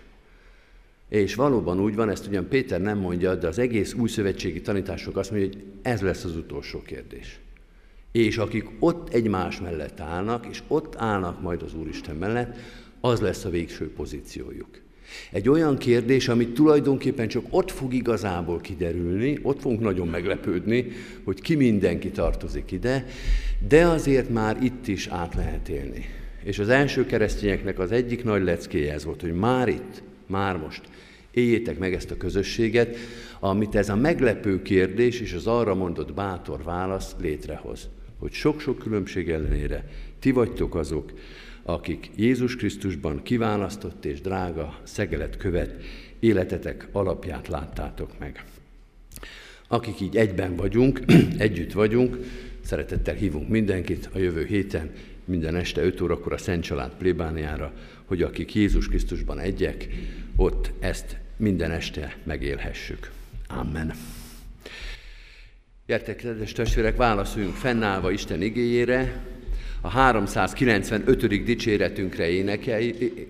És 1.10 1.36
valóban 1.36 1.80
úgy 1.80 1.96
van, 1.96 2.10
ezt 2.10 2.28
ugyan 2.28 2.48
Péter 2.48 2.82
nem 2.82 2.98
mondja, 2.98 3.36
de 3.36 3.48
az 3.48 3.60
egész 3.60 3.94
új 3.94 4.10
szövetségi 4.10 4.62
tanítások 4.62 5.18
azt 5.18 5.32
mondja, 5.32 5.50
hogy 5.50 5.64
ez 5.82 6.02
lesz 6.02 6.24
az 6.24 6.36
utolsó 6.36 6.82
kérdés. 6.82 7.40
És 8.12 8.38
akik 8.38 8.66
ott 8.80 9.14
egymás 9.14 9.60
mellett 9.60 10.00
állnak, 10.00 10.46
és 10.46 10.64
ott 10.68 10.96
állnak 10.96 11.42
majd 11.42 11.62
az 11.62 11.74
Úristen 11.74 12.16
mellett, 12.16 12.58
az 13.02 13.20
lesz 13.20 13.46
a 13.46 13.50
végső 13.50 13.92
pozíciójuk. 13.92 14.82
Egy 15.32 15.50
olyan 15.50 15.78
kérdés, 15.78 16.28
amit 16.28 16.54
tulajdonképpen 16.54 17.28
csak 17.28 17.46
ott 17.50 17.72
fog 17.72 17.94
igazából 17.94 18.62
kiderülni, 18.62 19.40
ott 19.42 19.62
fogunk 19.62 19.82
nagyon 19.82 20.08
meglepődni, 20.08 20.88
hogy 21.24 21.42
ki 21.42 21.56
mindenki 21.56 22.10
tartozik 22.10 22.72
ide, 22.72 23.06
de 23.68 23.86
azért 23.86 24.30
már 24.30 24.64
itt 24.64 24.88
is 24.88 25.08
át 25.08 25.36
lehet 25.36 25.70
élni. 25.70 26.06
És 26.44 26.60
az 26.60 26.70
első 26.70 27.06
keresztényeknek 27.06 27.80
az 27.80 27.92
egyik 27.92 28.24
nagy 28.24 28.44
leckéje 28.44 28.94
ez 28.94 29.06
volt, 29.06 29.22
hogy 29.22 29.34
már 29.34 29.68
itt, 29.68 30.04
már 30.28 30.58
most 30.58 30.82
éljétek 31.32 31.80
meg 31.80 31.94
ezt 31.94 32.12
a 32.12 32.18
közösséget, 32.18 32.96
amit 33.40 33.76
ez 33.76 33.90
a 33.90 33.96
meglepő 33.96 34.62
kérdés 34.62 35.20
és 35.20 35.34
az 35.34 35.48
arra 35.48 35.76
mondott 35.76 36.14
bátor 36.14 36.64
válasz 36.64 37.16
létrehoz. 37.22 37.90
Hogy 38.20 38.32
sok-sok 38.32 38.78
különbség 38.78 39.30
ellenére 39.30 39.90
ti 40.20 40.32
vagytok 40.32 40.76
azok, 40.76 41.12
akik 41.74 42.10
Jézus 42.16 42.56
Krisztusban 42.56 43.24
kiválasztott 43.24 44.06
és 44.06 44.22
drága 44.22 44.80
szegelet 44.84 45.38
követ 45.38 45.84
életetek 46.20 46.88
alapját 46.92 47.48
láttátok 47.48 48.20
meg. 48.20 48.44
Akik 49.68 50.00
így 50.00 50.18
egyben 50.18 50.56
vagyunk, 50.56 51.00
együtt 51.38 51.72
vagyunk, 51.72 52.18
szeretettel 52.62 53.16
hívunk 53.16 53.50
mindenkit 53.50 54.10
a 54.14 54.18
jövő 54.18 54.46
héten, 54.46 54.92
minden 55.26 55.56
este 55.56 55.82
5 55.82 56.02
órakor 56.02 56.34
a 56.34 56.38
Szent 56.38 56.64
Család 56.64 56.92
plébániára, 56.98 57.74
hogy 58.06 58.22
akik 58.22 58.56
Jézus 58.56 58.88
Krisztusban 58.88 59.40
egyek, 59.40 59.88
ott 60.36 60.72
ezt 60.80 61.18
minden 61.38 61.72
este 61.72 62.18
megélhessük. 62.24 63.12
Amen. 63.48 63.94
Gyertek, 65.86 66.16
kedves 66.16 66.52
testvérek, 66.52 66.96
válaszoljunk 66.96 67.56
fennállva 67.56 68.12
Isten 68.12 68.42
igéjére, 68.42 69.22
a 69.82 69.90
395. 69.90 71.44
dicséretünkre 71.44 72.30
énekeljük, 72.30 73.28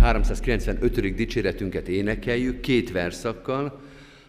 395. 0.00 1.14
dicséretünket 1.14 1.88
énekeljük 1.88 2.60
két 2.60 2.92
verszakkal, 2.92 3.80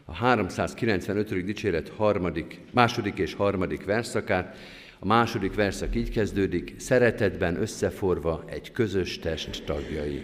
a 0.05 0.13
395. 0.13 1.43
dicséret 1.43 1.89
harmadik, 1.89 2.59
második 2.71 3.17
és 3.17 3.33
harmadik 3.33 3.85
verszakát. 3.85 4.57
A 4.99 5.05
második 5.05 5.53
verszak 5.53 5.95
így 5.95 6.09
kezdődik, 6.09 6.73
szeretetben 6.77 7.61
összeforva 7.61 8.43
egy 8.49 8.71
közös 8.71 9.19
test 9.19 9.63
tagjai. 9.65 10.23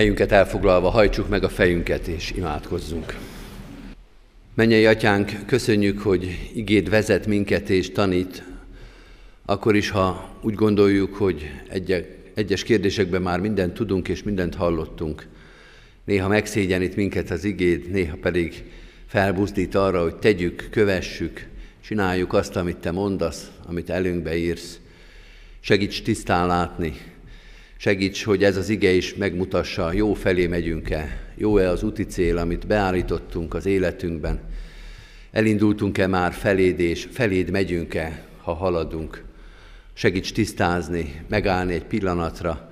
Helyünket 0.00 0.32
elfoglalva 0.32 0.88
hajtsuk 0.88 1.28
meg 1.28 1.44
a 1.44 1.48
fejünket 1.48 2.06
és 2.06 2.32
imádkozzunk. 2.36 3.16
Mennyei 4.54 4.86
atyánk, 4.86 5.32
köszönjük, 5.46 6.00
hogy 6.00 6.50
igéd 6.54 6.88
vezet 6.88 7.26
minket 7.26 7.70
és 7.70 7.90
tanít, 7.92 8.42
akkor 9.44 9.76
is, 9.76 9.90
ha 9.90 10.38
úgy 10.40 10.54
gondoljuk, 10.54 11.14
hogy 11.14 11.50
egyes 12.34 12.62
kérdésekben 12.62 13.22
már 13.22 13.40
mindent 13.40 13.74
tudunk 13.74 14.08
és 14.08 14.22
mindent 14.22 14.54
hallottunk. 14.54 15.26
Néha 16.04 16.28
megszégyenít 16.28 16.96
minket 16.96 17.30
az 17.30 17.44
igéd, 17.44 17.90
néha 17.90 18.16
pedig 18.20 18.64
felbuzdít 19.06 19.74
arra, 19.74 20.02
hogy 20.02 20.16
tegyük, 20.16 20.68
kövessük, 20.70 21.46
csináljuk 21.80 22.32
azt, 22.32 22.56
amit 22.56 22.76
te 22.76 22.90
mondasz, 22.90 23.50
amit 23.66 23.90
előnkbe 23.90 24.36
írsz. 24.36 24.78
Segíts 25.60 26.02
tisztán 26.02 26.46
látni, 26.46 26.92
Segíts, 27.82 28.24
hogy 28.24 28.44
ez 28.44 28.56
az 28.56 28.68
ige 28.68 28.90
is 28.90 29.14
megmutassa, 29.14 29.92
jó 29.92 30.14
felé 30.14 30.46
megyünk-e, 30.46 31.32
jó-e 31.34 31.68
az 31.68 31.82
úti 31.82 32.04
cél, 32.04 32.38
amit 32.38 32.66
beállítottunk 32.66 33.54
az 33.54 33.66
életünkben. 33.66 34.40
Elindultunk-e 35.30 36.06
már 36.06 36.32
feléd, 36.32 36.80
és 36.80 37.08
feléd 37.10 37.50
megyünk-e, 37.50 38.24
ha 38.42 38.52
haladunk. 38.52 39.24
Segíts 39.92 40.32
tisztázni, 40.32 41.24
megállni 41.28 41.74
egy 41.74 41.84
pillanatra, 41.84 42.70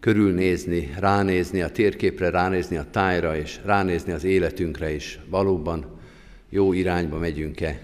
körülnézni, 0.00 0.94
ránézni 0.98 1.62
a 1.62 1.70
térképre, 1.70 2.30
ránézni 2.30 2.76
a 2.76 2.86
tájra, 2.90 3.36
és 3.36 3.58
ránézni 3.64 4.12
az 4.12 4.24
életünkre 4.24 4.94
is. 4.94 5.18
Valóban 5.28 6.00
jó 6.48 6.72
irányba 6.72 7.18
megyünk-e. 7.18 7.80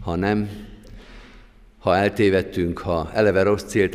Ha 0.00 0.16
nem, 0.16 0.48
ha 1.78 1.96
eltévedtünk, 1.96 2.78
ha 2.78 3.10
eleve 3.14 3.42
rossz 3.42 3.64
célt 3.64 3.94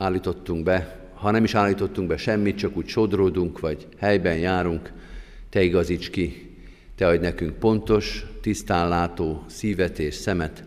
állítottunk 0.00 0.64
be, 0.64 1.08
ha 1.14 1.30
nem 1.30 1.44
is 1.44 1.54
állítottunk 1.54 2.08
be 2.08 2.16
semmit, 2.16 2.56
csak 2.56 2.76
úgy 2.76 2.88
sodródunk, 2.88 3.60
vagy 3.60 3.86
helyben 3.98 4.38
járunk, 4.38 4.92
Te 5.48 5.62
igazíts 5.62 6.10
ki, 6.10 6.56
Te 6.94 7.06
adj 7.06 7.22
nekünk 7.22 7.58
pontos, 7.58 8.26
tisztán 8.40 8.88
látó 8.88 9.44
szívet 9.46 9.98
és 9.98 10.14
szemet, 10.14 10.64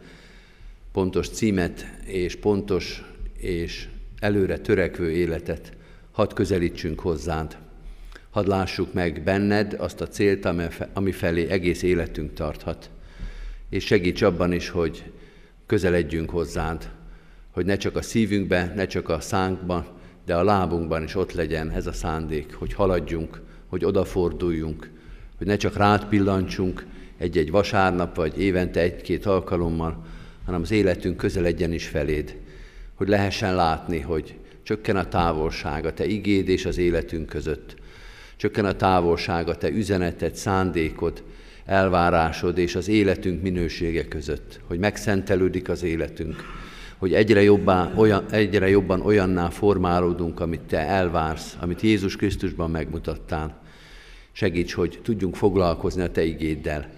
pontos 0.92 1.30
címet 1.30 1.86
és 2.06 2.36
pontos 2.36 3.04
és 3.38 3.88
előre 4.20 4.58
törekvő 4.58 5.12
életet. 5.12 5.74
Hadd 6.12 6.34
közelítsünk 6.34 7.00
hozzád. 7.00 7.58
Hadd 8.30 8.48
lássuk 8.48 8.94
meg 8.94 9.24
benned 9.24 9.76
azt 9.78 10.02
a 10.02 10.08
célt, 10.08 10.48
ami 10.94 11.12
felé 11.12 11.50
egész 11.50 11.82
életünk 11.82 12.34
tarthat. 12.34 12.90
És 13.70 13.86
segíts 13.86 14.22
abban 14.22 14.52
is, 14.52 14.70
hogy 14.70 15.12
közeledjünk 15.66 16.30
hozzád, 16.30 16.92
hogy 17.54 17.66
ne 17.66 17.78
csak 17.78 17.96
a 17.96 18.02
szívünkbe, 18.02 18.74
ne 18.76 18.86
csak 18.86 19.10
a 19.10 19.20
szánkban, 19.20 19.86
de 20.26 20.36
a 20.36 20.44
lábunkban 20.44 21.04
is 21.04 21.16
ott 21.16 21.32
legyen 21.32 21.70
ez 21.70 21.88
a 21.88 21.94
szándék, 21.94 22.54
hogy 22.54 22.74
haladjunk, 22.74 23.42
hogy 23.68 23.86
odaforduljunk, 23.86 24.90
hogy 25.38 25.48
ne 25.48 25.56
csak 25.56 25.78
rád 25.78 26.06
pillancsunk 26.06 26.86
egy-egy 27.18 27.52
vasárnap, 27.52 28.16
vagy 28.16 28.40
évente 28.40 28.80
egy-két 28.80 29.26
alkalommal, 29.26 30.06
hanem 30.46 30.62
az 30.62 30.72
életünk 30.72 31.18
közeledjen 31.18 31.72
is 31.72 31.88
feléd, 31.88 32.36
hogy 32.96 33.08
lehessen 33.08 33.56
látni, 33.56 34.00
hogy 34.00 34.36
csökken 34.64 34.96
a 34.96 35.08
távolság 35.08 35.86
a 35.86 35.94
te 35.94 36.06
igéd 36.06 36.50
és 36.50 36.66
az 36.66 36.78
életünk 36.78 37.26
között, 37.26 37.76
csökken 38.36 38.66
a 38.66 38.76
távolság 38.76 39.48
a 39.48 39.56
te 39.56 39.70
üzeneted, 39.70 40.36
szándékod, 40.36 41.24
elvárásod 41.66 42.58
és 42.58 42.76
az 42.76 42.88
életünk 42.88 43.42
minősége 43.42 44.08
között, 44.08 44.60
hogy 44.68 44.80
megszentelődik 44.80 45.70
az 45.70 45.84
életünk, 45.84 46.36
hogy 47.04 47.14
egyre, 47.14 47.42
jobbá, 47.42 47.92
olyan, 47.96 48.26
egyre 48.30 48.70
jobban 48.70 49.02
olyanná 49.02 49.50
formálódunk, 49.50 50.40
amit 50.40 50.62
Te 50.62 50.78
elvársz, 50.78 51.58
amit 51.60 51.82
Jézus 51.82 52.16
Krisztusban 52.16 52.72
megmutattál. 52.72 53.62
Segíts, 54.32 54.74
hogy 54.74 55.00
tudjunk 55.04 55.36
foglalkozni 55.36 56.02
a 56.02 56.12
Te 56.12 56.24
igéddel. 56.24 56.90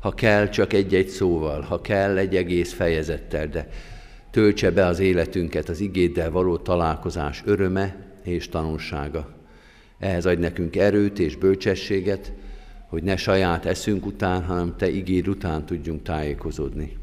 Ha 0.00 0.10
kell, 0.10 0.48
csak 0.48 0.72
egy-egy 0.72 1.08
szóval, 1.08 1.60
ha 1.60 1.80
kell, 1.80 2.16
egy 2.16 2.36
egész 2.36 2.72
fejezettel, 2.72 3.46
de 3.46 3.68
töltse 4.30 4.70
be 4.70 4.86
az 4.86 4.98
életünket 4.98 5.68
az 5.68 5.80
igéddel 5.80 6.30
való 6.30 6.56
találkozás 6.56 7.42
öröme 7.44 7.96
és 8.24 8.48
tanulsága. 8.48 9.28
Ehhez 9.98 10.26
adj 10.26 10.40
nekünk 10.40 10.76
erőt 10.76 11.18
és 11.18 11.36
bölcsességet, 11.36 12.32
hogy 12.88 13.02
ne 13.02 13.16
saját 13.16 13.66
eszünk 13.66 14.06
után, 14.06 14.44
hanem 14.44 14.74
Te 14.76 14.88
igéd 14.88 15.28
után 15.28 15.66
tudjunk 15.66 16.02
tájékozódni. 16.02 16.97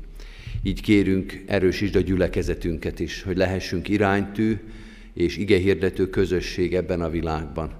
Így 0.67 0.81
kérünk, 0.81 1.43
erősítsd 1.45 1.95
a 1.95 1.99
gyülekezetünket 1.99 2.99
is, 2.99 3.23
hogy 3.23 3.37
lehessünk 3.37 3.89
iránytű 3.89 4.57
és 5.13 5.37
igehirdető 5.37 6.09
közösség 6.09 6.75
ebben 6.75 7.01
a 7.01 7.09
világban, 7.09 7.73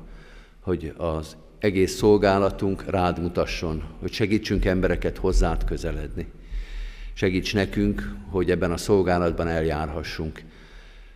hogy 0.60 0.94
az 0.98 1.36
egész 1.60 1.96
szolgálatunk 1.96 2.90
rád 2.90 3.22
mutasson, 3.22 3.84
hogy 4.00 4.12
segítsünk 4.12 4.66
embereket 4.66 5.18
hozzád 5.18 5.64
közeledni. 5.64 6.28
Segíts 7.14 7.54
nekünk, 7.54 8.16
hogy 8.30 8.52
ebben 8.52 8.72
a 8.72 8.78
szolgálatban 8.78 9.48
eljárhassunk. 9.48 10.42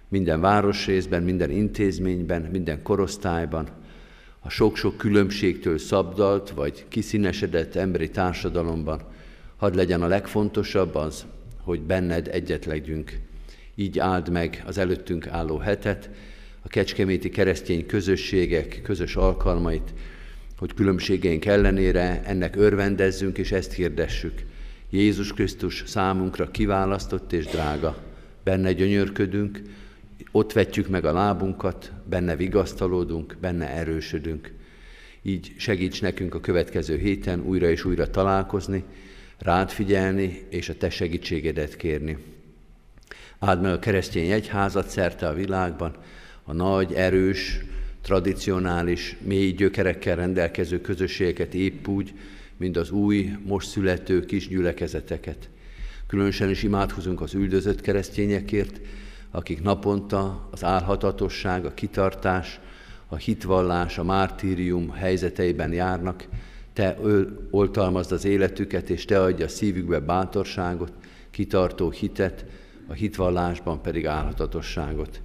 Minden 0.08 0.42
városrészben, 0.42 1.24
minden 1.24 1.52
intézményben, 1.52 2.42
minden 2.42 2.82
korosztályban, 2.82 3.68
a 4.40 4.50
sok-sok 4.50 4.98
különbségtől 4.98 5.78
szabdalt 5.78 6.50
vagy 6.50 6.86
kiszínesedett 6.88 7.76
emberi 7.76 8.10
társadalomban, 8.10 9.02
hadd 9.56 9.76
legyen 9.76 10.02
a 10.02 10.08
legfontosabb 10.08 10.96
az, 10.96 11.26
hogy 11.62 11.82
benned 11.82 12.28
egyet 12.32 12.66
legyünk. 12.66 13.18
Így 13.76 14.00
áld 14.00 14.30
meg 14.30 14.64
az 14.66 14.78
előttünk 14.78 15.28
álló 15.28 15.58
hetet, 15.58 16.10
a 16.62 16.68
kecskeméti 16.68 17.30
keresztény 17.30 17.86
közösségek 17.86 18.80
közös 18.84 19.16
alkalmait, 19.16 19.94
hogy 20.58 20.74
különbségeink 20.74 21.46
ellenére 21.46 22.24
ennek 22.26 22.56
örvendezzünk 22.56 23.38
és 23.38 23.52
ezt 23.52 23.74
hirdessük. 23.74 24.42
Jézus 24.90 25.34
Krisztus 25.34 25.84
számunkra 25.86 26.52
kiválasztott 26.52 27.34
és 27.34 27.46
drága. 27.46 27.98
Benne 28.44 28.74
gyönyörködünk, 28.74 29.62
ott 30.32 30.54
vetjük 30.54 30.88
meg 30.88 31.06
a 31.06 31.14
lábunkat, 31.14 31.92
benne 32.10 32.36
vigasztalódunk, 32.36 33.38
benne 33.42 33.70
erősödünk. 33.70 34.52
Így 35.22 35.54
segíts 35.58 36.02
nekünk 36.02 36.36
a 36.36 36.40
következő 36.40 36.98
héten 36.98 37.42
újra 37.42 37.70
és 37.70 37.86
újra 37.86 38.10
találkozni, 38.10 38.84
rád 39.40 39.72
figyelni 39.72 40.46
és 40.50 40.70
a 40.70 40.78
te 40.78 40.90
segítségedet 40.90 41.76
kérni. 41.76 42.18
Áld 43.40 43.62
meg 43.62 43.72
a 43.72 43.80
keresztény 43.80 44.32
egyházat 44.32 44.90
szerte 44.90 45.28
a 45.28 45.34
világban, 45.34 45.96
a 46.44 46.54
nagy, 46.54 46.94
erős, 46.94 47.60
tradicionális, 48.02 49.18
mély 49.22 49.52
gyökerekkel 49.52 50.16
rendelkező 50.16 50.82
közösségeket 50.82 51.54
épp 51.54 51.88
úgy, 51.88 52.14
mint 52.58 52.78
az 52.78 52.92
új, 52.92 53.32
most 53.46 53.70
születő 53.70 54.26
kis 54.26 54.48
gyülekezeteket. 54.48 55.50
Különösen 56.08 56.50
is 56.50 56.64
imádkozunk 56.64 57.22
az 57.22 57.34
üldözött 57.34 57.82
keresztényekért, 57.82 58.80
akik 59.32 59.62
naponta 59.62 60.48
az 60.52 60.64
álhatatosság, 60.64 61.66
a 61.66 61.74
kitartás, 61.74 62.60
a 63.08 63.16
hitvallás, 63.16 63.98
a 63.98 64.04
mártírium 64.04 64.90
helyzeteiben 64.90 65.74
járnak, 65.74 66.28
te 66.80 66.98
oltalmazd 67.50 68.12
az 68.12 68.26
életüket, 68.26 68.90
és 68.90 69.06
te 69.06 69.22
adja 69.22 69.46
a 69.46 69.50
szívükbe 69.50 70.00
bátorságot, 70.00 70.92
kitartó 71.32 71.90
hitet, 71.90 72.46
a 72.88 72.94
hitvallásban 72.94 73.82
pedig 73.82 74.06
álhatatosságot. 74.06 75.22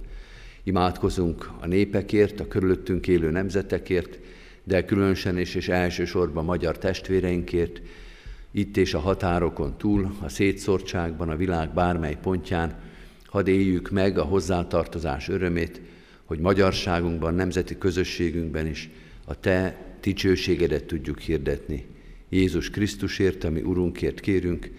Imádkozunk 0.63 1.49
a 1.59 1.67
népekért, 1.67 2.39
a 2.39 2.47
körülöttünk 2.47 3.07
élő 3.07 3.31
nemzetekért, 3.31 4.19
de 4.63 4.85
különösen 4.85 5.37
és, 5.37 5.55
és 5.55 5.69
elsősorban 5.69 6.45
magyar 6.45 6.77
testvéreinkért, 6.77 7.81
itt 8.51 8.77
és 8.77 8.93
a 8.93 8.99
határokon 8.99 9.77
túl, 9.77 10.15
a 10.21 10.29
szétszórtságban, 10.29 11.29
a 11.29 11.35
világ 11.35 11.73
bármely 11.73 12.17
pontján, 12.21 12.79
hadd 13.25 13.47
éljük 13.47 13.89
meg 13.89 14.17
a 14.17 14.23
hozzátartozás 14.23 15.29
örömét, 15.29 15.81
hogy 16.25 16.39
magyarságunkban, 16.39 17.33
nemzeti 17.33 17.77
közösségünkben 17.77 18.67
is 18.67 18.89
a 19.25 19.39
Te 19.39 19.77
dicsőségedet 20.05 20.83
tudjuk 20.83 21.19
hirdetni. 21.19 21.85
Jézus 22.29 22.69
Krisztusért, 22.69 23.43
ami 23.43 23.61
Urunkért 23.61 24.19
kérünk, 24.19 24.71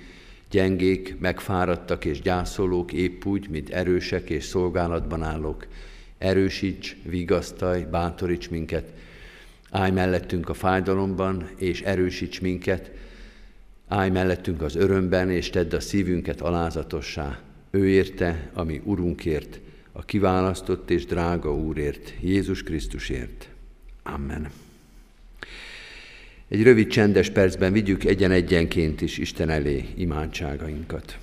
gyengék, 0.51 1.17
megfáradtak 1.19 2.05
és 2.05 2.21
gyászolók, 2.21 2.93
épp 2.93 3.25
úgy, 3.25 3.49
mint 3.49 3.71
erősek 3.71 4.31
és 4.31 4.45
szolgálatban 4.45 5.23
állók. 5.23 5.67
Erősíts, 6.19 6.97
vigasztalj, 7.05 7.83
bátoríts 7.91 8.51
minket, 8.51 8.93
állj 9.71 9.91
mellettünk 9.91 10.49
a 10.49 10.55
fájdalomban, 10.55 11.49
és 11.59 11.83
erősíts 11.83 12.41
minket, 12.41 12.91
állj 13.89 14.11
mellettünk 14.11 14.63
az 14.63 14.77
örömben, 14.77 15.31
és 15.31 15.51
tedd 15.51 15.75
a 15.75 15.81
szívünket 15.81 16.41
alázatossá. 16.41 17.41
Ő 17.71 17.89
érte, 17.89 18.51
ami 18.55 18.81
Urunkért, 18.85 19.61
a 19.93 20.05
kiválasztott 20.05 20.91
és 20.91 21.05
drága 21.05 21.55
Úrért, 21.55 22.13
Jézus 22.21 22.63
Krisztusért. 22.63 23.49
Amen. 24.03 24.51
Egy 26.49 26.63
rövid 26.63 26.89
csendes 26.89 27.31
percben 27.31 27.73
vigyük 27.73 28.05
egyen-egyenként 28.05 29.01
is 29.01 29.19
Isten 29.19 29.51
elé 29.51 29.85
imádságainkat. 29.97 31.19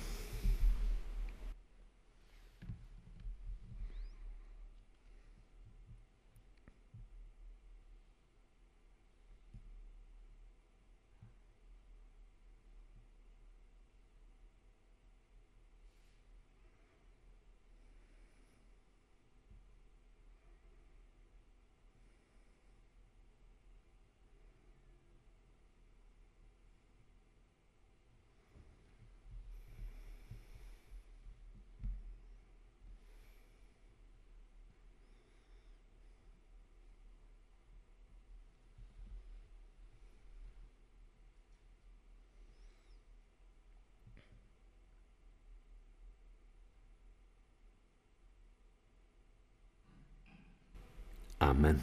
Amen. 51.44 51.82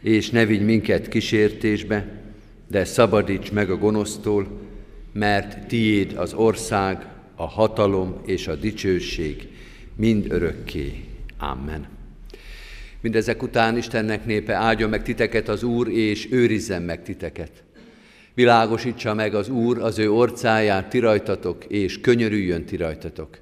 És 0.00 0.30
ne 0.30 0.46
vigy 0.46 0.62
minket 0.62 1.08
kísértésbe, 1.08 2.22
de 2.68 2.84
szabadíts 2.84 3.52
meg 3.52 3.70
a 3.70 3.76
gonosztól, 3.76 4.46
mert 5.12 5.66
tiéd 5.66 6.12
az 6.16 6.34
ország, 6.34 7.06
a 7.34 7.46
hatalom 7.46 8.20
és 8.26 8.48
a 8.48 8.54
dicsőség 8.54 9.48
mind 9.96 10.26
örökké. 10.28 11.04
Amen. 11.38 11.88
Mindezek 13.00 13.42
után 13.42 13.76
Istennek 13.76 14.24
népe 14.24 14.54
áldjon 14.54 14.90
meg 14.90 15.02
titeket 15.02 15.48
az 15.48 15.62
Úr, 15.62 15.88
és 15.88 16.28
őrizzen 16.30 16.82
meg 16.82 17.02
titeket. 17.02 17.62
Világosítsa 18.34 19.14
meg 19.14 19.34
az 19.34 19.48
Úr 19.48 19.78
az 19.78 19.98
ő 19.98 20.12
orcáját 20.12 20.88
ti 20.88 20.98
rajtatok, 20.98 21.64
és 21.64 22.00
könyörüljön 22.00 22.64
ti 22.64 22.76
rajtatok. 22.76 23.38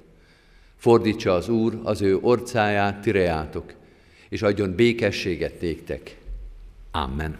Fordítsa 0.77 1.33
az 1.33 1.49
Úr 1.49 1.79
az 1.83 2.01
ő 2.01 2.17
orcáját, 2.17 3.01
tirejátok, 3.01 3.73
és 4.29 4.41
adjon 4.41 4.75
békességet 4.75 5.61
néktek. 5.61 6.17
Amen. 6.91 7.37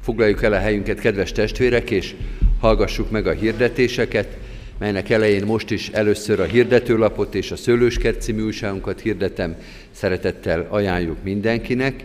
Foglaljuk 0.00 0.42
el 0.42 0.52
a 0.52 0.58
helyünket, 0.58 1.00
kedves 1.00 1.32
testvérek, 1.32 1.90
és 1.90 2.14
hallgassuk 2.60 3.10
meg 3.10 3.26
a 3.26 3.32
hirdetéseket, 3.32 4.36
melynek 4.78 5.10
elején 5.10 5.44
most 5.44 5.70
is 5.70 5.88
először 5.88 6.40
a 6.40 6.44
hirdetőlapot 6.44 7.34
és 7.34 7.50
a 7.50 7.56
Szőlőskert 7.56 8.22
című 8.22 8.42
újságunkat 8.42 9.00
hirdetem, 9.00 9.56
szeretettel 9.90 10.66
ajánljuk 10.70 11.22
mindenkinek. 11.22 12.04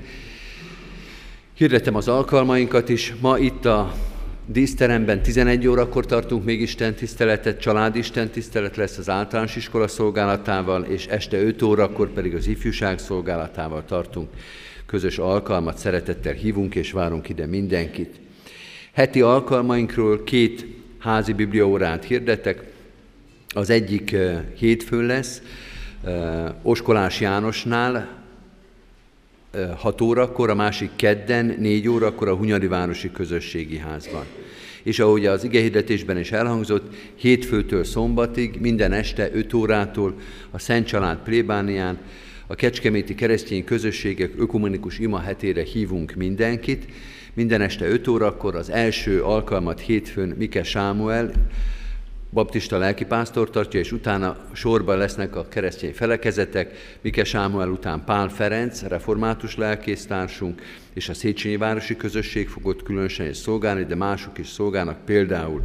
Hirdetem 1.53 1.95
az 1.95 2.07
alkalmainkat 2.07 2.89
is. 2.89 3.13
Ma 3.21 3.37
itt 3.37 3.65
a 3.65 3.93
díszteremben 4.45 5.21
11 5.21 5.67
órakor 5.67 6.05
tartunk 6.05 6.43
még 6.43 6.61
Isten 6.61 6.93
tiszteletet, 6.93 7.59
család 7.59 7.95
Isten 7.95 8.29
tisztelet 8.29 8.75
lesz 8.75 8.97
az 8.97 9.09
általános 9.09 9.55
iskola 9.55 9.87
szolgálatával, 9.87 10.83
és 10.83 11.05
este 11.05 11.41
5 11.41 11.61
órakor 11.61 12.09
pedig 12.09 12.35
az 12.35 12.47
ifjúság 12.47 12.99
szolgálatával 12.99 13.85
tartunk 13.85 14.29
közös 14.93 15.17
alkalmat, 15.17 15.77
szeretettel 15.77 16.33
hívunk 16.33 16.75
és 16.75 16.91
várunk 16.91 17.29
ide 17.29 17.45
mindenkit. 17.45 18.19
Heti 18.91 19.21
alkalmainkról 19.21 20.23
két 20.23 20.65
házi 20.97 21.33
bibliaórát 21.33 22.03
hirdetek. 22.03 22.63
Az 23.47 23.69
egyik 23.69 24.15
hétfőn 24.57 25.05
lesz, 25.05 25.41
Oskolás 26.61 27.21
Jánosnál, 27.21 28.23
6 29.77 30.01
órakor, 30.01 30.49
a 30.49 30.55
másik 30.55 30.89
kedden, 30.95 31.55
4 31.59 31.87
órakor 31.87 32.27
a 32.27 32.35
Hunyadi 32.35 32.67
Városi 32.67 33.11
Közösségi 33.11 33.77
Házban. 33.77 34.25
És 34.83 34.99
ahogy 34.99 35.25
az 35.25 35.43
igehirdetésben 35.43 36.17
is 36.17 36.31
elhangzott, 36.31 36.95
hétfőtől 37.15 37.83
szombatig, 37.83 38.57
minden 38.59 38.91
este 38.91 39.29
5 39.33 39.53
órától 39.53 40.15
a 40.51 40.59
Szent 40.59 40.87
Család 40.87 41.17
plébánián 41.17 41.97
a 42.47 42.55
Kecskeméti 42.55 43.15
Keresztény 43.15 43.63
Közösségek 43.63 44.31
Ökumenikus 44.37 44.99
Ima 44.99 45.19
hetére 45.19 45.63
hívunk 45.63 46.13
mindenkit. 46.13 46.85
Minden 47.33 47.61
este 47.61 47.85
5 47.85 48.07
órakor 48.07 48.55
az 48.55 48.69
első 48.69 49.21
alkalmat 49.21 49.79
hétfőn 49.79 50.35
Mike 50.37 50.63
Sámuel, 50.63 51.31
baptista 52.31 52.77
lelkipásztor 52.77 53.49
tartja, 53.49 53.79
és 53.79 53.91
utána 53.91 54.37
sorban 54.53 54.97
lesznek 54.97 55.35
a 55.35 55.47
keresztény 55.47 55.93
felekezetek, 55.93 56.97
Mike 57.01 57.23
Sámuel 57.23 57.69
után 57.69 58.03
Pál 58.05 58.29
Ferenc, 58.29 58.81
református 58.81 59.55
lelkésztársunk, 59.55 60.61
és 60.93 61.09
a 61.09 61.13
Széchenyi 61.13 61.57
Városi 61.57 61.95
Közösség 61.95 62.47
fogott 62.47 62.83
különösen 62.83 63.29
is 63.29 63.37
szolgálni, 63.37 63.83
de 63.83 63.95
mások 63.95 64.37
is 64.37 64.47
szolgálnak, 64.47 65.05
például 65.05 65.61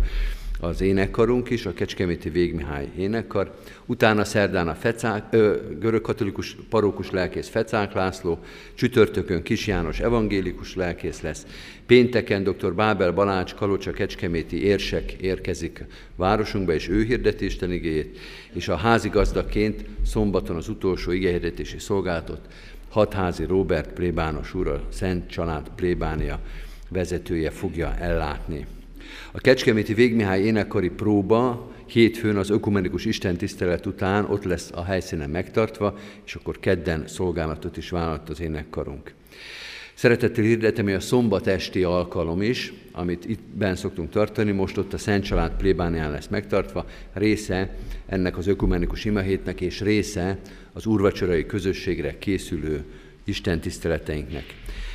az 0.60 0.80
énekkarunk 0.80 1.50
is, 1.50 1.66
a 1.66 1.72
Kecskeméti 1.72 2.28
Végmihály 2.28 2.88
énekkar. 2.96 3.54
Utána 3.86 4.24
szerdán 4.24 4.68
a 4.68 4.74
Fecák, 4.74 5.24
ö, 5.30 5.56
görögkatolikus 5.78 6.56
parókus 6.68 7.10
lelkész 7.10 7.48
Fecák 7.48 7.92
László, 7.92 8.38
csütörtökön 8.74 9.42
Kis 9.42 9.66
János 9.66 10.00
evangélikus 10.00 10.74
lelkész 10.74 11.20
lesz, 11.20 11.46
pénteken 11.86 12.42
dr. 12.42 12.74
Bábel 12.74 13.12
Balács 13.12 13.54
Kalocsa 13.54 13.90
Kecskeméti 13.90 14.64
érsek 14.64 15.12
érkezik 15.12 15.84
városunkba, 16.16 16.72
és 16.72 16.88
ő 16.88 17.02
hirdeti 17.02 17.44
Isten 17.44 17.72
igéjét, 17.72 18.18
és 18.52 18.68
a 18.68 18.76
házigazdaként 18.76 19.84
szombaton 20.06 20.56
az 20.56 20.68
utolsó 20.68 21.10
igehirdetési 21.10 21.78
szolgálatot 21.78 22.40
Hatházi 22.88 23.44
Robert 23.44 23.92
plébános 23.92 24.54
úr, 24.54 24.68
a 24.68 24.82
Szent 24.88 25.30
Család 25.30 25.70
plébánia 25.76 26.40
vezetője 26.88 27.50
fogja 27.50 27.94
ellátni. 27.94 28.66
A 29.32 29.40
Kecskeméti 29.40 29.94
Végmihály 29.94 30.40
énekkari 30.40 30.88
próba 30.90 31.72
hétfőn 31.86 32.36
az 32.36 32.50
ökumenikus 32.50 33.04
istentisztelet 33.04 33.86
után 33.86 34.24
ott 34.24 34.44
lesz 34.44 34.70
a 34.74 34.84
helyszínen 34.84 35.30
megtartva, 35.30 35.98
és 36.26 36.34
akkor 36.34 36.58
kedden 36.58 37.06
szolgálatot 37.06 37.76
is 37.76 37.90
vállalt 37.90 38.28
az 38.28 38.40
énekkarunk. 38.40 39.14
Szeretettel 39.94 40.44
hirdetem, 40.44 40.84
hogy 40.84 40.94
a 40.94 41.00
szombat 41.00 41.46
esti 41.46 41.82
alkalom 41.82 42.42
is, 42.42 42.72
amit 42.92 43.24
itt 43.24 43.40
ben 43.54 43.76
szoktunk 43.76 44.10
tartani, 44.10 44.50
most 44.50 44.76
ott 44.76 44.92
a 44.92 44.98
Szent 44.98 45.24
Család 45.24 45.56
plébánián 45.56 46.10
lesz 46.10 46.26
megtartva, 46.26 46.86
része 47.12 47.76
ennek 48.06 48.38
az 48.38 48.46
ökumenikus 48.46 49.04
imahétnek, 49.04 49.60
és 49.60 49.80
része 49.80 50.38
az 50.72 50.86
úrvacsorai 50.86 51.46
közösségre 51.46 52.18
készülő 52.18 52.84
Isten 53.24 53.60
tiszteleteinknek. 53.60 54.44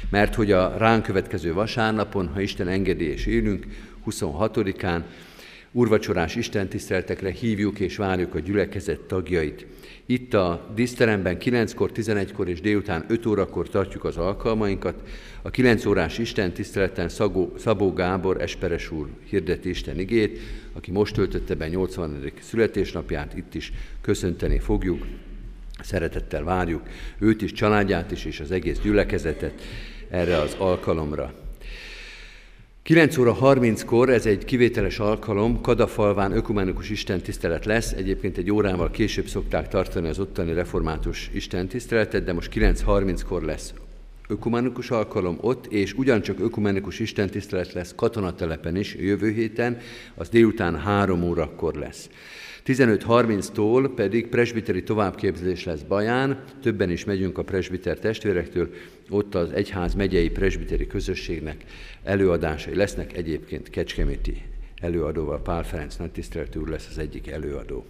Mert 0.09 0.35
hogy 0.35 0.51
a 0.51 0.77
ránk 0.77 1.03
következő 1.03 1.53
vasárnapon, 1.53 2.27
ha 2.27 2.41
Isten 2.41 2.67
engedi 2.67 3.13
élünk, 3.25 3.65
26-án 4.05 5.01
úrvacsorás 5.73 6.35
istentiszteletekre 6.35 7.31
hívjuk 7.31 7.79
és 7.79 7.95
várjuk 7.95 8.35
a 8.35 8.39
gyülekezet 8.39 8.99
tagjait. 8.99 9.65
Itt 10.05 10.33
a 10.33 10.71
díszteremben 10.75 11.37
9-kor, 11.39 11.91
11-kor 11.93 12.49
és 12.49 12.61
délután 12.61 13.05
5 13.07 13.25
órakor 13.25 13.69
tartjuk 13.69 14.03
az 14.03 14.17
alkalmainkat. 14.17 14.95
A 15.41 15.49
9 15.49 15.85
órás 15.85 16.17
Isten 16.17 16.53
tiszteleten 16.53 17.09
Szagó, 17.09 17.53
Szabó 17.57 17.93
Gábor 17.93 18.41
Esperes 18.41 18.91
úr 18.91 19.07
hirdeti 19.29 19.69
Isten 19.69 19.99
igét, 19.99 20.39
aki 20.73 20.91
most 20.91 21.13
töltötte 21.13 21.55
be 21.55 21.67
80. 21.67 22.31
születésnapját, 22.39 23.37
itt 23.37 23.55
is 23.55 23.71
köszönteni 24.01 24.59
fogjuk. 24.59 25.05
Szeretettel 25.81 26.43
várjuk 26.43 26.81
őt 27.19 27.41
is, 27.41 27.51
családját 27.51 28.11
is, 28.11 28.25
és 28.25 28.39
az 28.39 28.51
egész 28.51 28.79
gyülekezetet 28.79 29.61
erre 30.09 30.37
az 30.37 30.55
alkalomra. 30.59 31.42
9 32.83 33.17
óra 33.17 33.37
30-kor, 33.41 34.09
ez 34.09 34.25
egy 34.25 34.45
kivételes 34.45 34.99
alkalom, 34.99 35.61
Kadafalván 35.61 36.31
ökumenikus 36.31 36.89
istentisztelet 36.89 37.65
lesz, 37.65 37.91
egyébként 37.91 38.37
egy 38.37 38.51
órával 38.51 38.91
később 38.91 39.27
szokták 39.27 39.67
tartani 39.67 40.07
az 40.07 40.19
ottani 40.19 40.53
református 40.53 41.29
istentiszteletet, 41.33 42.23
de 42.23 42.33
most 42.33 42.51
9.30-kor 42.53 43.41
lesz 43.41 43.73
ökumenikus 44.27 44.91
alkalom 44.91 45.37
ott, 45.41 45.65
és 45.65 45.93
ugyancsak 45.93 46.39
ökumenikus 46.39 46.99
istentisztelet 46.99 47.73
lesz 47.73 47.93
katonatelepen 47.95 48.75
is 48.75 48.95
jövő 48.95 49.31
héten, 49.31 49.77
az 50.15 50.29
délután 50.29 50.79
3 50.79 51.23
órakor 51.23 51.73
lesz. 51.73 52.09
15.30-tól 52.65 53.91
pedig 53.95 54.27
presbiteri 54.27 54.83
továbbképzés 54.83 55.63
lesz 55.63 55.81
Baján, 55.81 56.43
többen 56.61 56.89
is 56.89 57.05
megyünk 57.05 57.37
a 57.37 57.43
presbiter 57.43 57.99
testvérektől, 57.99 58.69
ott 59.09 59.35
az 59.35 59.51
egyház 59.51 59.93
megyei 59.93 60.29
presbiteri 60.29 60.87
közösségnek 60.87 61.63
előadásai 62.03 62.75
lesznek, 62.75 63.17
egyébként 63.17 63.69
Kecskeméti 63.69 64.41
előadóval 64.81 65.41
Pál 65.41 65.63
Ferenc 65.63 65.95
nagytiszteletű 65.95 66.59
úr 66.59 66.67
lesz 66.67 66.87
az 66.89 66.97
egyik 66.97 67.27
előadó. 67.27 67.85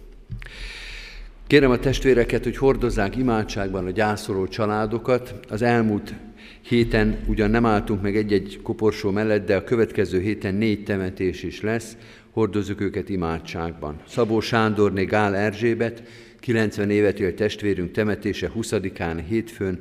Kérem 1.46 1.70
a 1.70 1.78
testvéreket, 1.78 2.44
hogy 2.44 2.56
hordozzák 2.56 3.16
imádságban 3.16 3.86
a 3.86 3.90
gyászoló 3.90 4.46
családokat. 4.46 5.34
Az 5.48 5.62
elmúlt 5.62 6.14
héten 6.60 7.18
ugyan 7.26 7.50
nem 7.50 7.66
álltunk 7.66 8.02
meg 8.02 8.16
egy-egy 8.16 8.60
koporsó 8.62 9.10
mellett, 9.10 9.46
de 9.46 9.56
a 9.56 9.64
következő 9.64 10.20
héten 10.20 10.54
négy 10.54 10.84
temetés 10.84 11.42
is 11.42 11.60
lesz, 11.60 11.96
hordozzuk 12.34 12.80
őket 12.80 13.08
imádságban. 13.08 14.00
Szabó 14.08 14.40
Sándorné 14.40 15.04
Gál 15.04 15.36
Erzsébet, 15.36 16.02
90 16.40 16.90
évet 16.90 17.20
élt 17.20 17.36
testvérünk 17.36 17.90
temetése 17.90 18.50
20-án 18.56 19.22
hétfőn, 19.28 19.80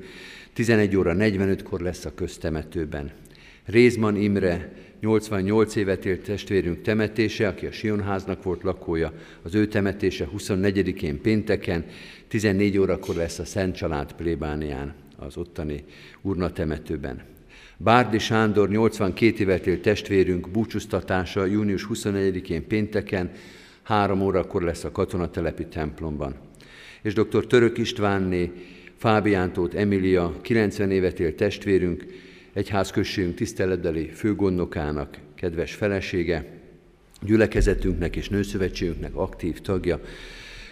11 0.54 0.96
óra 0.96 1.14
45-kor 1.18 1.82
lesz 1.82 2.06
a 2.06 2.14
köztemetőben. 2.16 3.12
Rézman 3.66 4.16
Imre, 4.16 4.74
88 5.00 5.76
évet 5.76 6.06
élt 6.06 6.24
testvérünk 6.24 6.82
temetése, 6.82 7.48
aki 7.48 7.66
a 7.66 7.72
Sionháznak 7.72 8.44
volt 8.44 8.64
lakója, 8.64 9.14
az 9.42 9.56
ő 9.56 9.68
temetése 9.68 10.28
24-én 10.38 11.22
pénteken, 11.22 11.86
14 12.28 12.78
órakor 12.78 13.16
lesz 13.16 13.40
a 13.40 13.46
Szent 13.46 13.76
Család 13.76 14.14
plébánián, 14.14 14.94
az 15.18 15.38
ottani 15.38 15.84
urna 16.22 16.52
temetőben. 16.52 17.33
Bárdi 17.84 18.20
Sándor 18.20 18.70
82 18.70 19.40
évet 19.40 19.68
élt 19.68 19.82
testvérünk 19.82 20.50
búcsúztatása 20.50 21.46
június 21.46 21.88
21-én 21.94 22.68
pénteken, 22.68 23.32
három 23.82 24.22
órakor 24.22 24.62
lesz 24.62 24.84
a 24.84 24.92
katonatelepi 24.92 25.66
templomban. 25.66 26.36
És 27.02 27.14
dr. 27.14 27.48
Török 27.48 27.78
Istvánné, 27.78 28.52
Fábiántót 28.98 29.74
Emilia, 29.74 30.36
90 30.42 30.92
évet 30.92 31.20
élt 31.20 31.36
testvérünk, 31.36 32.06
egyházközségünk 32.54 33.36
tiszteletbeli 33.36 34.10
főgondnokának 34.10 35.18
kedves 35.36 35.74
felesége, 35.74 36.46
gyülekezetünknek 37.22 38.16
és 38.16 38.30
nőszövetségünknek 38.30 39.16
aktív 39.16 39.62
tagja, 39.62 40.00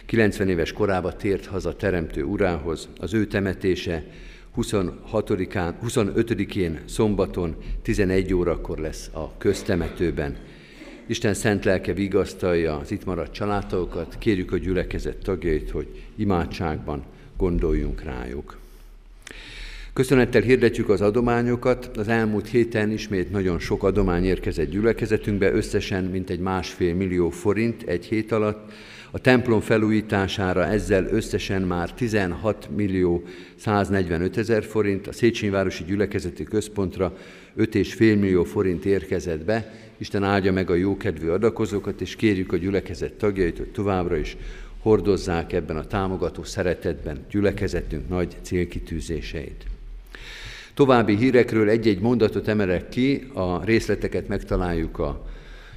90 0.06 0.50
éves 0.50 0.74
korába 0.74 1.16
tért 1.16 1.46
haza 1.46 1.76
Teremtő 1.76 2.24
urához, 2.24 2.90
az 2.98 3.14
ő 3.14 3.26
temetése 3.26 4.04
26-án, 4.58 5.74
25-én 5.88 6.80
szombaton 6.86 7.56
11 7.82 8.34
órakor 8.34 8.78
lesz 8.78 9.10
a 9.14 9.38
köztemetőben. 9.38 10.38
Isten 11.06 11.34
szent 11.34 11.66
lelke 11.66 11.94
vigasztalja 11.94 12.78
az 12.78 12.92
itt 12.92 13.06
maradt 13.06 13.34
családtagokat, 13.34 14.16
kérjük 14.20 14.52
a 14.52 14.58
gyülekezet 14.58 15.18
tagjait, 15.18 15.72
hogy 15.72 15.88
imádságban 16.16 17.04
gondoljunk 17.38 18.04
rájuk. 18.04 18.60
Köszönettel 19.94 20.42
hirdetjük 20.42 20.90
az 20.90 21.02
adományokat. 21.02 21.98
Az 21.98 22.08
elmúlt 22.08 22.48
héten 22.48 22.92
ismét 22.92 23.32
nagyon 23.32 23.60
sok 23.60 23.84
adomány 23.84 24.26
érkezett 24.26 24.70
gyülekezetünkbe, 24.70 25.52
összesen 25.52 26.04
mintegy 26.04 26.40
másfél 26.40 26.96
millió 26.96 27.30
forint 27.30 27.84
egy 27.84 28.06
hét 28.06 28.32
alatt. 28.32 28.72
A 29.14 29.20
templom 29.20 29.60
felújítására 29.60 30.66
ezzel 30.66 31.08
összesen 31.08 31.62
már 31.62 31.94
16 31.94 32.70
millió 32.76 33.24
145 33.56 34.38
ezer 34.38 34.64
forint, 34.64 35.08
a 35.08 35.12
Széchenyi 35.12 35.52
Városi 35.52 35.84
Gyülekezeti 35.84 36.44
Központra 36.44 37.18
5,5 37.58 37.98
millió 37.98 38.44
forint 38.44 38.86
érkezett 38.86 39.46
be. 39.46 39.74
Isten 39.98 40.24
áldja 40.24 40.52
meg 40.52 40.70
a 40.70 40.76
jókedvű 40.76 41.28
adakozókat, 41.28 42.02
és 42.02 42.16
kérjük 42.16 42.54
a 42.54 42.58
gyülekezet 42.58 43.14
tagjait, 43.14 43.58
hogy 43.58 43.72
továbbra 43.72 44.18
is 44.18 44.38
hordozzák 44.80 45.54
ebben 45.54 45.78
a 45.78 45.88
támogató 45.88 46.44
szeretetben 46.44 47.26
gyülekezetünk 47.30 48.10
nagy 48.10 48.36
célkitűzéseit. 48.42 49.66
További 50.74 51.16
hírekről 51.16 51.70
egy-egy 51.70 52.00
mondatot 52.00 52.48
emelek 52.48 52.90
ki, 52.90 53.30
a 53.34 53.64
részleteket 53.64 54.28
megtaláljuk 54.28 55.00
a 55.00 55.26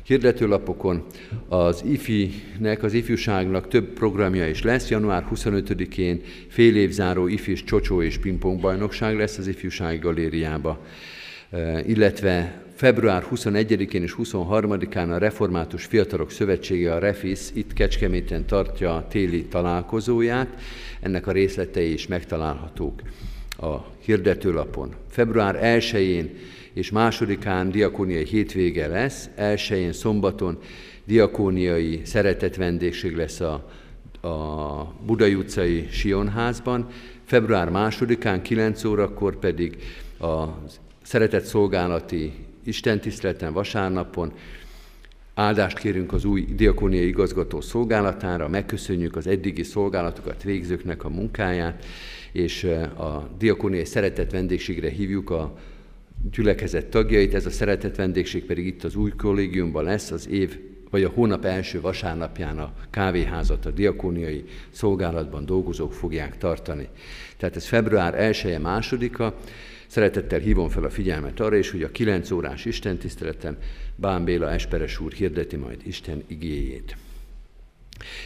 hirdetőlapokon. 0.06 1.04
Az 1.48 1.82
IFI-nek, 1.86 2.82
az 2.82 2.92
ifjúságnak 2.92 3.68
több 3.68 3.92
programja 3.92 4.48
is 4.48 4.62
lesz. 4.62 4.88
Január 4.90 5.26
25-én 5.34 6.20
fél 6.48 6.76
évzáró 6.76 7.26
ifis 7.26 7.64
csocsó 7.64 8.02
és 8.02 8.18
pingpong 8.18 8.60
bajnokság 8.60 9.16
lesz 9.16 9.38
az 9.38 9.46
ifjúsági 9.46 9.98
galériába, 9.98 10.84
e, 11.50 11.82
illetve 11.86 12.62
február 12.74 13.26
21-én 13.34 14.02
és 14.02 14.14
23-án 14.18 15.10
a 15.10 15.18
Református 15.18 15.84
Fiatalok 15.84 16.30
Szövetsége, 16.30 16.94
a 16.94 16.98
REFIS 16.98 17.40
itt 17.52 17.72
Kecskeméten 17.72 18.46
tartja 18.46 18.94
a 18.96 19.06
téli 19.08 19.44
találkozóját. 19.44 20.48
Ennek 21.00 21.26
a 21.26 21.32
részletei 21.32 21.92
is 21.92 22.06
megtalálhatók 22.06 23.02
a 23.56 23.76
hirdetőlapon. 24.04 24.94
Február 25.10 25.58
1-én 25.62 26.30
és 26.74 26.90
másodikán 26.90 27.70
diakóniai 27.70 28.24
hétvége 28.24 28.86
lesz, 28.86 29.28
elsőjén 29.34 29.92
szombaton 29.92 30.58
diakóniai 31.04 32.00
szeretett 32.04 32.54
vendégség 32.54 33.16
lesz 33.16 33.40
a, 33.40 33.70
a 34.28 34.94
Budai 35.06 35.34
utcai 35.34 35.88
Sionházban, 35.90 36.88
február 37.24 37.68
másodikán 37.68 38.42
9 38.42 38.84
órakor 38.84 39.38
pedig 39.38 39.76
a 40.20 40.44
szeretett 41.02 41.44
szolgálati 41.44 42.32
istentiszteleten 42.64 43.52
vasárnapon 43.52 44.32
Áldást 45.34 45.78
kérünk 45.78 46.12
az 46.12 46.24
új 46.24 46.44
diakóniai 46.56 47.06
igazgató 47.06 47.60
szolgálatára, 47.60 48.48
megköszönjük 48.48 49.16
az 49.16 49.26
eddigi 49.26 49.62
szolgálatokat 49.62 50.42
végzőknek 50.42 51.04
a 51.04 51.08
munkáját, 51.08 51.84
és 52.32 52.64
a 52.96 53.28
diakóniai 53.38 53.84
szeretett 53.84 54.30
vendégségre 54.30 54.88
hívjuk 54.88 55.30
a 55.30 55.56
gyülekezet 56.30 56.86
tagjait, 56.86 57.34
ez 57.34 57.46
a 57.46 57.50
szeretett 57.50 57.96
vendégség 57.96 58.44
pedig 58.44 58.66
itt 58.66 58.84
az 58.84 58.96
új 58.96 59.10
kollégiumban 59.10 59.84
lesz 59.84 60.10
az 60.10 60.28
év 60.28 60.58
vagy 60.90 61.02
a 61.02 61.08
hónap 61.14 61.44
első 61.44 61.80
vasárnapján 61.80 62.58
a 62.58 62.72
kávéházat 62.90 63.66
a 63.66 63.70
diakóniai 63.70 64.44
szolgálatban 64.70 65.46
dolgozók 65.46 65.92
fogják 65.92 66.38
tartani. 66.38 66.88
Tehát 67.36 67.56
ez 67.56 67.66
február 67.66 68.14
1 68.20 68.58
másodika. 68.60 69.34
Szeretettel 69.86 70.38
hívom 70.38 70.68
fel 70.68 70.84
a 70.84 70.90
figyelmet 70.90 71.40
arra 71.40 71.56
is, 71.56 71.70
hogy 71.70 71.82
a 71.82 71.90
9 71.90 72.30
órás 72.30 72.64
Isten 72.64 72.98
tiszteleten 72.98 73.58
Bán 73.96 74.24
Béla 74.24 74.50
Esperes 74.50 75.00
úr 75.00 75.12
hirdeti 75.12 75.56
majd 75.56 75.80
Isten 75.86 76.22
igéjét. 76.26 76.96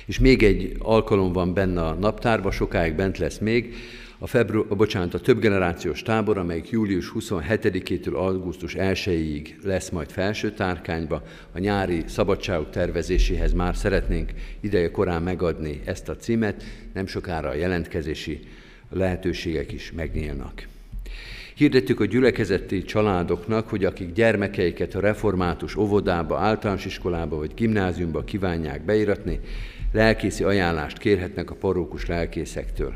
És 0.06 0.18
még 0.18 0.42
egy 0.42 0.76
alkalom 0.78 1.32
van 1.32 1.54
benne 1.54 1.82
a 1.82 1.94
naptárba, 1.94 2.50
sokáig 2.50 2.94
bent 2.94 3.18
lesz 3.18 3.38
még, 3.38 3.74
a, 4.18 4.26
febru, 4.26 4.66
a, 4.68 4.74
bocsánat, 4.74 5.14
a 5.14 5.20
több 5.20 5.40
generációs 5.40 6.02
tábor, 6.02 6.38
amelyik 6.38 6.70
július 6.70 7.12
27-től 7.18 8.14
augusztus 8.14 8.74
1-ig 8.78 9.48
lesz 9.62 9.88
majd 9.88 10.10
felső 10.10 10.52
tárkányba. 10.52 11.22
A 11.52 11.58
nyári 11.58 12.04
szabadságok 12.06 12.70
tervezéséhez 12.70 13.52
már 13.52 13.76
szeretnénk 13.76 14.32
ideje 14.60 14.90
korán 14.90 15.22
megadni 15.22 15.80
ezt 15.84 16.08
a 16.08 16.16
címet, 16.16 16.64
nem 16.94 17.06
sokára 17.06 17.48
a 17.48 17.54
jelentkezési 17.54 18.40
lehetőségek 18.90 19.72
is 19.72 19.92
megnyílnak. 19.96 20.66
Hirdettük 21.54 22.00
a 22.00 22.04
gyülekezeti 22.04 22.82
családoknak, 22.82 23.68
hogy 23.68 23.84
akik 23.84 24.12
gyermekeiket 24.12 24.94
a 24.94 25.00
református 25.00 25.76
óvodába, 25.76 26.38
általános 26.38 26.84
iskolába 26.84 27.36
vagy 27.36 27.54
gimnáziumba 27.54 28.24
kívánják 28.24 28.84
beiratni, 28.84 29.40
lelkészi 29.92 30.44
ajánlást 30.44 30.98
kérhetnek 30.98 31.50
a 31.50 31.54
parókus 31.54 32.06
lelkészektől. 32.06 32.94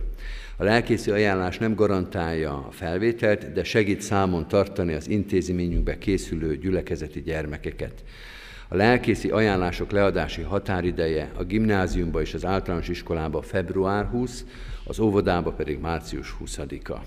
A 0.57 0.65
lelkészi 0.65 1.11
ajánlás 1.11 1.59
nem 1.59 1.75
garantálja 1.75 2.53
a 2.53 2.71
felvételt, 2.71 3.53
de 3.53 3.65
segít 3.65 4.01
számon 4.01 4.49
tartani 4.49 4.93
az 4.93 5.09
intézményünkbe 5.09 5.99
készülő 5.99 6.57
gyülekezeti 6.57 7.23
gyermekeket. 7.23 8.05
A 8.69 8.77
lelkészi 8.77 9.29
ajánlások 9.31 9.91
leadási 9.91 10.43
határideje 10.43 11.31
a 11.37 11.43
gimnáziumba 11.43 12.21
és 12.21 12.35
az 12.35 12.45
általános 12.45 12.89
iskolába 12.89 13.43
február 13.43 14.07
20, 14.07 14.45
az 14.85 15.01
óvodába 15.01 15.53
pedig 15.53 15.79
március 15.79 16.37
20-a. 16.45 16.99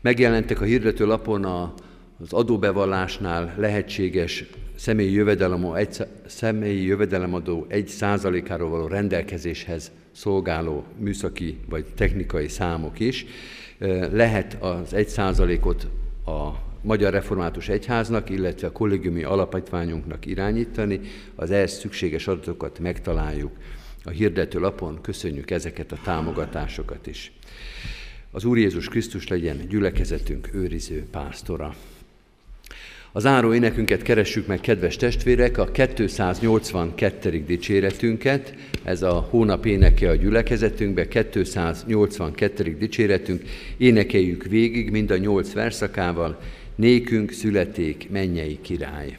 Megjelentek 0.00 0.60
a 0.60 0.64
hirdető 0.64 1.06
lapon 1.06 1.44
a, 1.44 1.74
az 2.20 2.32
adóbevallásnál 2.32 3.54
lehetséges 3.56 4.44
személyi, 4.80 5.12
jövedelem, 5.12 5.74
egy, 5.74 6.06
személyi 6.26 6.84
jövedelemadó 6.84 7.66
egy 7.68 7.88
százalékáról 7.88 8.70
való 8.70 8.86
rendelkezéshez 8.86 9.90
szolgáló 10.12 10.84
műszaki 10.98 11.58
vagy 11.68 11.84
technikai 11.94 12.48
számok 12.48 13.00
is. 13.00 13.26
Lehet 14.12 14.62
az 14.62 14.94
egy 14.94 15.08
százalékot 15.08 15.86
a 16.26 16.50
Magyar 16.82 17.12
Református 17.12 17.68
Egyháznak, 17.68 18.30
illetve 18.30 18.66
a 18.66 18.72
kollégiumi 18.72 19.22
alapítványunknak 19.22 20.26
irányítani. 20.26 21.00
Az 21.34 21.50
ehhez 21.50 21.72
szükséges 21.72 22.26
adatokat 22.26 22.78
megtaláljuk 22.78 23.52
a 24.04 24.10
hirdető 24.10 24.58
lapon. 24.58 25.00
Köszönjük 25.00 25.50
ezeket 25.50 25.92
a 25.92 25.98
támogatásokat 26.04 27.06
is. 27.06 27.32
Az 28.30 28.44
Úr 28.44 28.58
Jézus 28.58 28.88
Krisztus 28.88 29.28
legyen 29.28 29.68
gyülekezetünk 29.68 30.54
őriző 30.54 31.04
pásztora. 31.10 31.74
Az 33.12 33.26
áró 33.26 33.54
énekünket 33.54 34.02
keressük 34.02 34.46
meg, 34.46 34.60
kedves 34.60 34.96
testvérek, 34.96 35.58
a 35.58 35.64
282. 35.64 37.44
dicséretünket, 37.46 38.54
ez 38.82 39.02
a 39.02 39.26
hónap 39.30 39.66
éneke 39.66 40.08
a 40.08 40.14
gyülekezetünkbe, 40.14 41.08
282. 41.08 42.76
dicséretünk, 42.78 43.42
énekeljük 43.76 44.44
végig 44.44 44.90
mind 44.90 45.10
a 45.10 45.16
nyolc 45.16 45.52
verszakával, 45.52 46.40
nékünk 46.74 47.30
születék 47.30 48.06
mennyei 48.10 48.58
király. 48.62 49.18